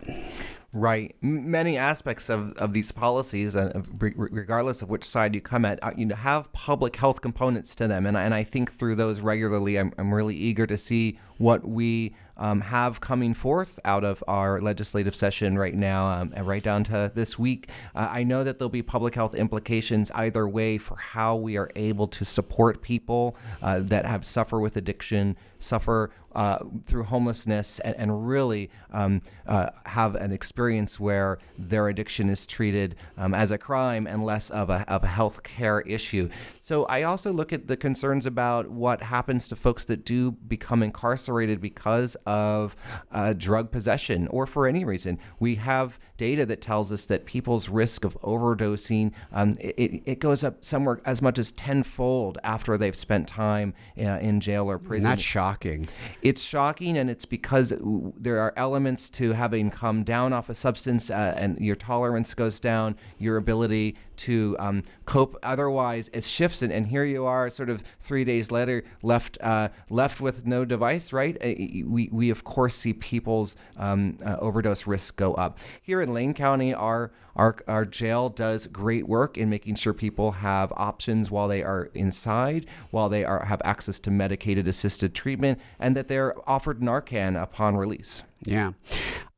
Right. 0.73 1.17
Many 1.23 1.79
aspects 1.79 2.29
of, 2.29 2.53
of 2.59 2.73
these 2.73 2.93
policies, 2.93 3.57
uh, 3.57 3.81
regardless 3.99 4.83
of 4.83 4.91
which 4.91 5.05
side 5.05 5.35
you 5.35 5.41
come 5.41 5.65
at, 5.65 5.79
uh, 5.83 5.93
you 5.97 6.05
know, 6.05 6.17
have 6.17 6.53
public 6.53 6.97
health 6.97 7.23
components 7.23 7.75
to 7.77 7.89
them. 7.89 8.05
And, 8.05 8.17
and 8.17 8.35
I 8.35 8.45
think 8.45 8.75
through 8.75 8.97
those 8.97 9.21
regularly, 9.21 9.79
I'm, 9.79 9.93
I'm 9.97 10.13
really 10.13 10.37
eager 10.37 10.67
to 10.67 10.77
see 10.77 11.19
what 11.39 11.67
we 11.67 12.15
um, 12.37 12.61
have 12.61 13.01
coming 13.01 13.33
forth 13.33 13.79
out 13.85 14.05
of 14.05 14.23
our 14.29 14.61
legislative 14.61 15.15
session 15.15 15.57
right 15.57 15.75
now, 15.75 16.09
um, 16.09 16.33
and 16.37 16.47
right 16.47 16.63
down 16.63 16.85
to 16.85 17.11
this 17.15 17.39
week. 17.39 17.71
Uh, 17.95 18.09
I 18.11 18.25
know 18.25 18.45
that 18.45 18.59
there'll 18.59 18.69
be 18.69 18.83
public 18.83 19.15
health 19.15 19.35
implications 19.35 20.11
either 20.15 20.47
way 20.47 20.77
for 20.79 20.97
how 20.97 21.37
we 21.37 21.57
are 21.57 21.71
able 21.77 22.09
to 22.09 22.25
support 22.25 22.83
people 22.83 23.37
uh, 23.63 23.81
that 23.85 24.05
have 24.05 24.25
suffer 24.25 24.61
with 24.61 24.77
addiction, 24.77 25.37
suffer 25.59 26.11
uh, 26.37 26.59
through 26.85 27.03
homelessness, 27.03 27.81
and, 27.81 27.97
and 27.97 28.29
really 28.29 28.71
um, 28.93 29.23
uh, 29.47 29.71
have 29.87 30.15
an 30.15 30.33
experience 30.33 31.01
where 31.01 31.39
their 31.59 31.89
addiction 31.89 32.29
is 32.29 32.47
treated 32.47 33.03
um, 33.17 33.35
as 33.35 33.51
a 33.51 33.59
crime 33.59 34.07
and 34.07 34.23
less 34.25 34.51
of 34.51 34.69
a, 34.69 34.85
of 34.87 35.03
a 35.03 35.07
health 35.07 35.43
care 35.43 35.81
issue. 35.81 36.29
So 36.61 36.85
I 36.85 37.05
also 37.05 37.33
look 37.33 37.53
at 37.55 37.67
the 37.69 37.77
concerns 37.77 38.27
about 38.27 38.71
what 38.71 39.03
happens 39.03 39.49
to 39.49 39.57
folks 39.57 39.87
that 39.87 40.05
do 40.05 40.33
become 40.33 40.83
incarcerated 40.83 41.61
because 41.61 42.17
of 42.27 42.77
uh, 43.11 43.33
drug 43.33 43.71
possession 43.71 44.29
or 44.29 44.47
for 44.47 44.67
any 44.67 44.85
reason. 44.85 45.19
We 45.41 45.55
have 45.55 45.99
data 46.17 46.47
that 46.47 46.61
tells 46.61 46.93
us 46.93 47.05
that 47.07 47.27
people's 47.27 47.69
risk 47.69 48.05
of 48.05 48.21
overdosing 48.23 49.13
um, 49.33 49.55
it, 49.61 50.03
it 50.05 50.19
goes 50.19 50.45
up 50.45 50.65
somewhere 50.65 51.01
as 51.05 51.21
much 51.21 51.39
as 51.39 51.53
tenfold 51.53 52.39
after 52.43 52.77
they've 52.79 52.97
spent 52.97 53.29
time 53.29 53.75
uh, 53.99 54.03
in 54.03 54.41
jail 54.41 54.71
or 54.71 54.79
prison. 54.79 55.09
That's 55.09 55.23
shocking. 55.23 55.89
It's 56.23 56.43
shocking, 56.43 56.97
and 56.97 57.11
it's 57.11 57.25
because 57.25 57.73
there 57.79 58.41
are 58.41 58.53
elements 58.57 59.11
to 59.11 59.33
having 59.33 59.71
come 59.71 60.05
down 60.05 60.33
off 60.33 60.49
a 60.49 60.55
substance, 60.55 61.11
uh, 61.11 61.35
and 61.37 61.59
your 61.59 61.77
tolerance 61.77 62.35
goes 62.35 62.61
down, 62.61 62.97
your 63.19 63.37
ability 63.37 63.97
to 64.17 64.57
um, 64.59 64.83
hope 65.09 65.39
otherwise 65.43 66.11
it 66.13 66.25
shifts 66.25 66.63
and, 66.63 66.73
and 66.73 66.87
here 66.87 67.05
you 67.05 67.27
are 67.27 67.51
sort 67.51 67.71
of 67.71 67.83
three 68.01 68.25
days 68.25 68.51
later 68.51 68.83
left 69.03 69.39
uh, 69.41 69.69
left 69.91 70.21
with 70.21 70.47
no 70.47 70.65
device 70.65 71.13
right 71.13 71.37
uh, 71.43 71.53
we, 71.87 72.09
we 72.11 72.31
of 72.31 72.45
course 72.45 72.75
see 72.75 72.93
people's 72.93 73.57
um, 73.77 74.19
uh, 74.25 74.37
overdose 74.41 74.87
risk 74.87 75.17
go 75.17 75.35
up 75.35 75.59
here 75.83 76.01
in 76.07 76.15
Lane 76.15 76.35
County 76.35 76.73
our 76.73 77.11
our, 77.37 77.57
our 77.69 77.85
jail 77.85 78.31
does 78.31 78.67
great 78.67 79.07
work 79.07 79.37
in 79.37 79.51
making 79.51 79.75
sure 79.75 79.93
people 79.93 80.33
have 80.33 80.73
options 80.75 81.31
while 81.31 81.49
they 81.49 81.63
are 81.63 81.91
inside, 81.93 82.65
while 82.91 83.11
they 83.11 83.25
are 83.25 83.45
have 83.45 83.61
access 83.63 84.01
to 84.01 84.11
medicated 84.11 84.67
assisted 84.67 85.15
treatment, 85.15 85.61
and 85.79 85.95
that 85.97 86.09
they're 86.09 86.35
offered 86.49 86.81
Narcan 86.81 87.41
upon 87.41 87.77
release. 87.77 88.23
Yeah. 88.47 88.73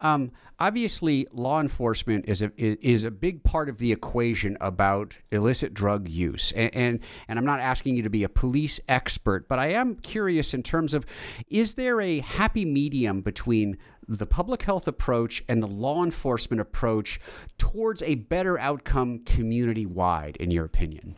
Um, 0.01 0.31
obviously, 0.61 1.27
law 1.33 1.61
enforcement 1.61 2.27
is 2.29 2.43
a 2.43 2.53
is 2.57 3.03
a 3.03 3.11
big 3.11 3.43
part 3.43 3.69
of 3.69 3.79
the 3.79 3.91
equation 3.91 4.57
about 4.61 5.19
illicit 5.33 5.75
drug 5.75 6.09
use, 6.09 6.53
and, 6.55 6.75
and 6.75 7.01
and 7.27 7.39
I'm 7.39 7.45
not 7.45 7.61
asking 7.61 7.97
you 7.97 8.03
to 8.03 8.11
be 8.11 8.23
a 8.23 8.29
police 8.29 8.79
expert, 8.89 9.49
but 9.49 9.59
I 9.59 9.69
am 9.71 9.97
curious 9.97 10.55
in 10.55 10.63
terms 10.63 10.95
of 10.95 11.05
is 11.49 11.75
there 11.75 12.01
a 12.01 12.21
happy 12.21 12.65
medium 12.65 13.23
between 13.23 13.79
the 14.07 14.27
public 14.27 14.63
health 14.63 14.87
approach 14.87 15.43
and 15.49 15.63
the 15.63 15.67
law 15.67 16.05
enforcement 16.05 16.61
approach 16.61 17.21
towards 17.59 18.03
a 18.03 18.15
better 18.15 18.59
outcome 18.59 19.19
community 19.25 19.85
wide, 19.85 20.37
in 20.37 20.51
your 20.51 20.65
opinion? 20.65 21.17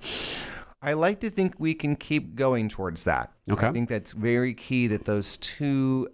I 0.83 0.95
like 0.95 1.21
to 1.21 1.31
think 1.31 1.55
we 1.59 1.75
can 1.75 1.95
keep 1.95 2.35
going 2.35 2.71
towards 2.71 3.05
that. 3.05 3.33
Okay. 3.51 3.67
I 3.67 3.73
think 3.73 3.91
that's 3.91 4.13
very 4.13 4.55
key 4.55 4.87
that 4.87 5.05
those 5.05 5.37
two 5.37 6.09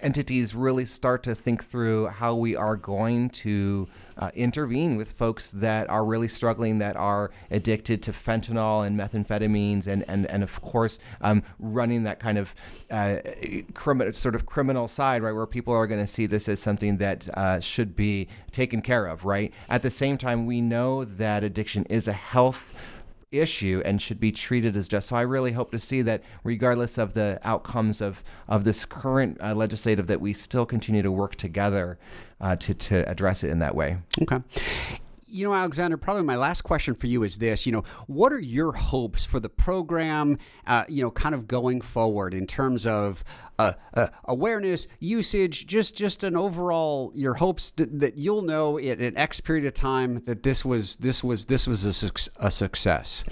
entities 0.00 0.54
really 0.54 0.84
start 0.84 1.22
to 1.22 1.34
think 1.34 1.64
through 1.64 2.06
how 2.08 2.34
we 2.34 2.56
are 2.56 2.76
going 2.76 3.30
to 3.30 3.88
uh, 4.16 4.30
intervene 4.34 4.96
with 4.96 5.12
folks 5.12 5.50
that 5.50 5.88
are 5.90 6.04
really 6.04 6.28
struggling, 6.28 6.78
that 6.78 6.96
are 6.96 7.30
addicted 7.50 8.02
to 8.02 8.12
fentanyl 8.12 8.86
and 8.86 8.98
methamphetamines, 8.98 9.86
and 9.86 10.04
and 10.08 10.26
and 10.26 10.42
of 10.42 10.60
course 10.60 10.98
um, 11.20 11.42
running 11.58 12.04
that 12.04 12.20
kind 12.20 12.38
of 12.38 12.54
uh, 12.90 13.18
criminal 13.74 14.12
sort 14.12 14.34
of 14.34 14.46
criminal 14.46 14.88
side, 14.88 15.22
right, 15.22 15.32
where 15.32 15.46
people 15.46 15.74
are 15.74 15.86
going 15.86 16.00
to 16.00 16.06
see 16.06 16.26
this 16.26 16.48
as 16.48 16.60
something 16.60 16.98
that 16.98 17.28
uh, 17.36 17.60
should 17.60 17.96
be 17.96 18.28
taken 18.52 18.82
care 18.82 19.06
of, 19.06 19.24
right. 19.24 19.52
At 19.68 19.82
the 19.82 19.90
same 19.90 20.18
time, 20.18 20.46
we 20.46 20.60
know 20.60 21.04
that 21.04 21.42
addiction 21.42 21.84
is 21.86 22.08
a 22.08 22.12
health 22.12 22.72
issue 23.40 23.82
and 23.84 24.00
should 24.00 24.20
be 24.20 24.32
treated 24.32 24.76
as 24.76 24.88
just. 24.88 25.08
So 25.08 25.16
I 25.16 25.22
really 25.22 25.52
hope 25.52 25.70
to 25.72 25.78
see 25.78 26.02
that, 26.02 26.22
regardless 26.42 26.98
of 26.98 27.14
the 27.14 27.38
outcomes 27.44 28.00
of 28.00 28.22
of 28.48 28.64
this 28.64 28.84
current 28.84 29.38
uh, 29.40 29.54
legislative, 29.54 30.06
that 30.06 30.20
we 30.20 30.32
still 30.32 30.66
continue 30.66 31.02
to 31.02 31.12
work 31.12 31.36
together 31.36 31.98
uh, 32.40 32.56
to 32.56 32.74
to 32.74 33.08
address 33.08 33.44
it 33.44 33.50
in 33.50 33.58
that 33.60 33.74
way. 33.74 33.98
Okay 34.22 34.38
you 35.34 35.44
know, 35.44 35.52
Alexander, 35.52 35.96
probably 35.96 36.22
my 36.22 36.36
last 36.36 36.62
question 36.62 36.94
for 36.94 37.08
you 37.08 37.24
is 37.24 37.38
this. 37.38 37.66
You 37.66 37.72
know, 37.72 37.84
what 38.06 38.32
are 38.32 38.38
your 38.38 38.72
hopes 38.72 39.24
for 39.24 39.40
the 39.40 39.48
program, 39.48 40.38
uh, 40.64 40.84
you 40.88 41.02
know, 41.02 41.10
kind 41.10 41.34
of 41.34 41.48
going 41.48 41.80
forward 41.80 42.34
in 42.34 42.46
terms 42.46 42.86
of 42.86 43.24
uh, 43.58 43.72
uh, 43.94 44.06
awareness, 44.26 44.86
usage, 45.00 45.66
just 45.66 45.96
just 45.96 46.22
an 46.22 46.36
overall, 46.36 47.10
your 47.16 47.34
hopes 47.34 47.72
that, 47.72 47.98
that 47.98 48.16
you'll 48.16 48.42
know 48.42 48.78
in 48.78 49.00
an 49.00 49.16
X 49.16 49.40
period 49.40 49.66
of 49.66 49.74
time 49.74 50.22
that 50.26 50.44
this 50.44 50.64
was 50.64 50.96
this 50.96 51.24
was 51.24 51.46
this 51.46 51.66
was 51.66 52.04
a, 52.04 52.12
a 52.36 52.50
success? 52.50 53.24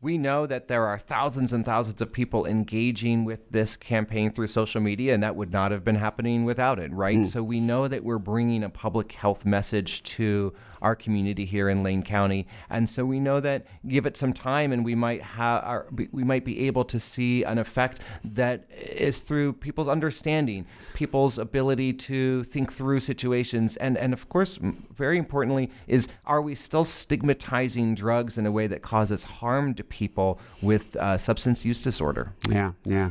We 0.00 0.18
know 0.18 0.46
that 0.46 0.68
there 0.68 0.84
are 0.84 0.98
thousands 0.98 1.54
and 1.54 1.64
thousands 1.64 2.02
of 2.02 2.12
people 2.12 2.44
engaging 2.44 3.24
with 3.24 3.50
this 3.50 3.74
campaign 3.74 4.32
through 4.32 4.48
social 4.48 4.82
media, 4.82 5.14
and 5.14 5.22
that 5.22 5.34
would 5.34 5.50
not 5.50 5.70
have 5.70 5.82
been 5.82 5.94
happening 5.96 6.44
without 6.44 6.78
it, 6.78 6.92
right? 6.92 7.16
Mm. 7.16 7.26
So 7.26 7.42
we 7.42 7.58
know 7.58 7.88
that 7.88 8.04
we're 8.04 8.18
bringing 8.18 8.62
a 8.62 8.68
public 8.68 9.12
health 9.12 9.46
message 9.46 10.02
to 10.02 10.52
our 10.82 10.94
community 10.94 11.44
here 11.44 11.68
in 11.68 11.82
Lane 11.82 12.02
County. 12.02 12.46
And 12.70 12.88
so 12.88 13.04
we 13.04 13.20
know 13.20 13.40
that 13.40 13.66
give 13.88 14.06
it 14.06 14.16
some 14.16 14.32
time 14.32 14.72
and 14.72 14.84
we 14.84 14.94
might 14.94 15.22
have 15.22 15.86
we 16.12 16.24
might 16.24 16.44
be 16.44 16.66
able 16.66 16.84
to 16.86 17.00
see 17.00 17.44
an 17.44 17.58
effect 17.58 18.00
that 18.24 18.66
is 18.70 19.20
through 19.20 19.54
people's 19.54 19.88
understanding, 19.88 20.66
people's 20.94 21.38
ability 21.38 21.92
to 21.92 22.44
think 22.44 22.72
through 22.72 23.00
situations 23.00 23.76
and 23.76 23.96
and 23.96 24.12
of 24.12 24.28
course 24.28 24.58
very 24.94 25.18
importantly 25.18 25.70
is 25.86 26.08
are 26.26 26.42
we 26.42 26.54
still 26.54 26.84
stigmatizing 26.84 27.94
drugs 27.94 28.38
in 28.38 28.46
a 28.46 28.52
way 28.52 28.66
that 28.66 28.82
causes 28.82 29.24
harm 29.24 29.74
to 29.74 29.84
people 29.84 30.38
with 30.62 30.96
uh, 30.96 31.18
substance 31.18 31.64
use 31.64 31.82
disorder? 31.82 32.32
Yeah, 32.48 32.72
yeah. 32.84 33.10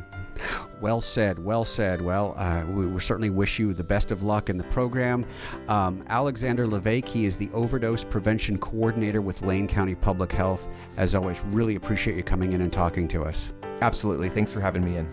Well 0.80 1.00
said. 1.00 1.42
Well 1.42 1.64
said. 1.64 2.02
Well, 2.02 2.34
uh, 2.36 2.64
we, 2.66 2.86
we, 2.86 3.00
certainly 3.00 3.30
wish 3.30 3.58
you 3.58 3.72
the 3.72 3.84
best 3.84 4.10
of 4.10 4.22
luck 4.22 4.50
in 4.50 4.58
the 4.58 4.64
program. 4.64 5.24
Um, 5.68 6.04
Alexander 6.08 6.66
Lavake, 6.66 7.08
he 7.08 7.24
is 7.24 7.36
the 7.36 7.50
overdose 7.64 8.04
prevention 8.04 8.58
coordinator 8.58 9.22
with 9.22 9.40
Lane 9.40 9.66
County 9.66 9.94
Public 9.94 10.30
Health. 10.30 10.68
As 10.98 11.14
always, 11.14 11.40
really 11.46 11.76
appreciate 11.76 12.14
you 12.14 12.22
coming 12.22 12.52
in 12.52 12.60
and 12.60 12.70
talking 12.70 13.08
to 13.08 13.24
us. 13.24 13.54
Absolutely. 13.80 14.28
Thanks 14.28 14.52
for 14.52 14.60
having 14.60 14.84
me 14.84 14.98
in. 14.98 15.08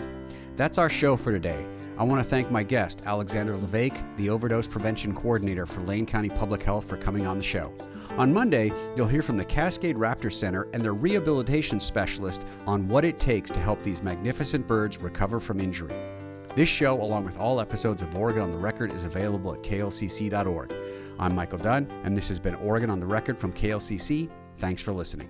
That's 0.58 0.78
our 0.78 0.90
show 0.90 1.16
for 1.16 1.32
today. 1.32 1.66
I 1.98 2.04
want 2.04 2.22
to 2.22 2.30
thank 2.30 2.52
my 2.52 2.62
guest, 2.62 3.04
Alexander 3.06 3.58
Lavake, 3.58 4.18
the 4.18 4.30
overdose 4.30 4.68
prevention 4.68 5.16
coordinator 5.16 5.66
for 5.66 5.80
Lane 5.84 6.06
County 6.06 6.28
Public 6.28 6.62
Health, 6.62 6.90
for 6.90 6.98
coming 6.98 7.26
on 7.26 7.38
the 7.38 7.44
show. 7.44 7.74
On 8.18 8.34
Monday, 8.34 8.74
you'll 8.98 9.08
hear 9.08 9.22
from 9.22 9.38
the 9.38 9.46
Cascade 9.46 9.96
Raptor 9.96 10.32
Center 10.32 10.68
and 10.74 10.84
their 10.84 10.94
rehabilitation 10.94 11.80
specialist 11.80 12.44
on 12.68 12.86
what 12.88 13.06
it 13.06 13.18
takes 13.18 13.50
to 13.52 13.62
help 13.62 13.82
these 13.82 14.04
magnificent 14.04 14.68
birds 14.68 15.02
recover 15.02 15.40
from 15.40 15.62
injury. 15.62 15.96
This 16.54 16.68
show, 16.68 17.02
along 17.02 17.24
with 17.24 17.40
all 17.40 17.62
episodes 17.62 18.02
of 18.02 18.14
Oregon 18.14 18.42
on 18.42 18.52
the 18.52 18.58
Record, 18.58 18.92
is 18.92 19.06
available 19.06 19.54
at 19.54 19.62
klcc.org. 19.62 20.70
I'm 21.20 21.36
Michael 21.36 21.58
Dunn, 21.58 21.88
and 22.04 22.16
this 22.16 22.28
has 22.30 22.40
been 22.40 22.56
Oregon 22.56 22.90
on 22.90 23.00
the 23.00 23.06
Record 23.06 23.38
from 23.38 23.54
KLCC. 23.54 24.30
Thanks 24.58 24.82
for 24.82 24.92
listening. 24.92 25.30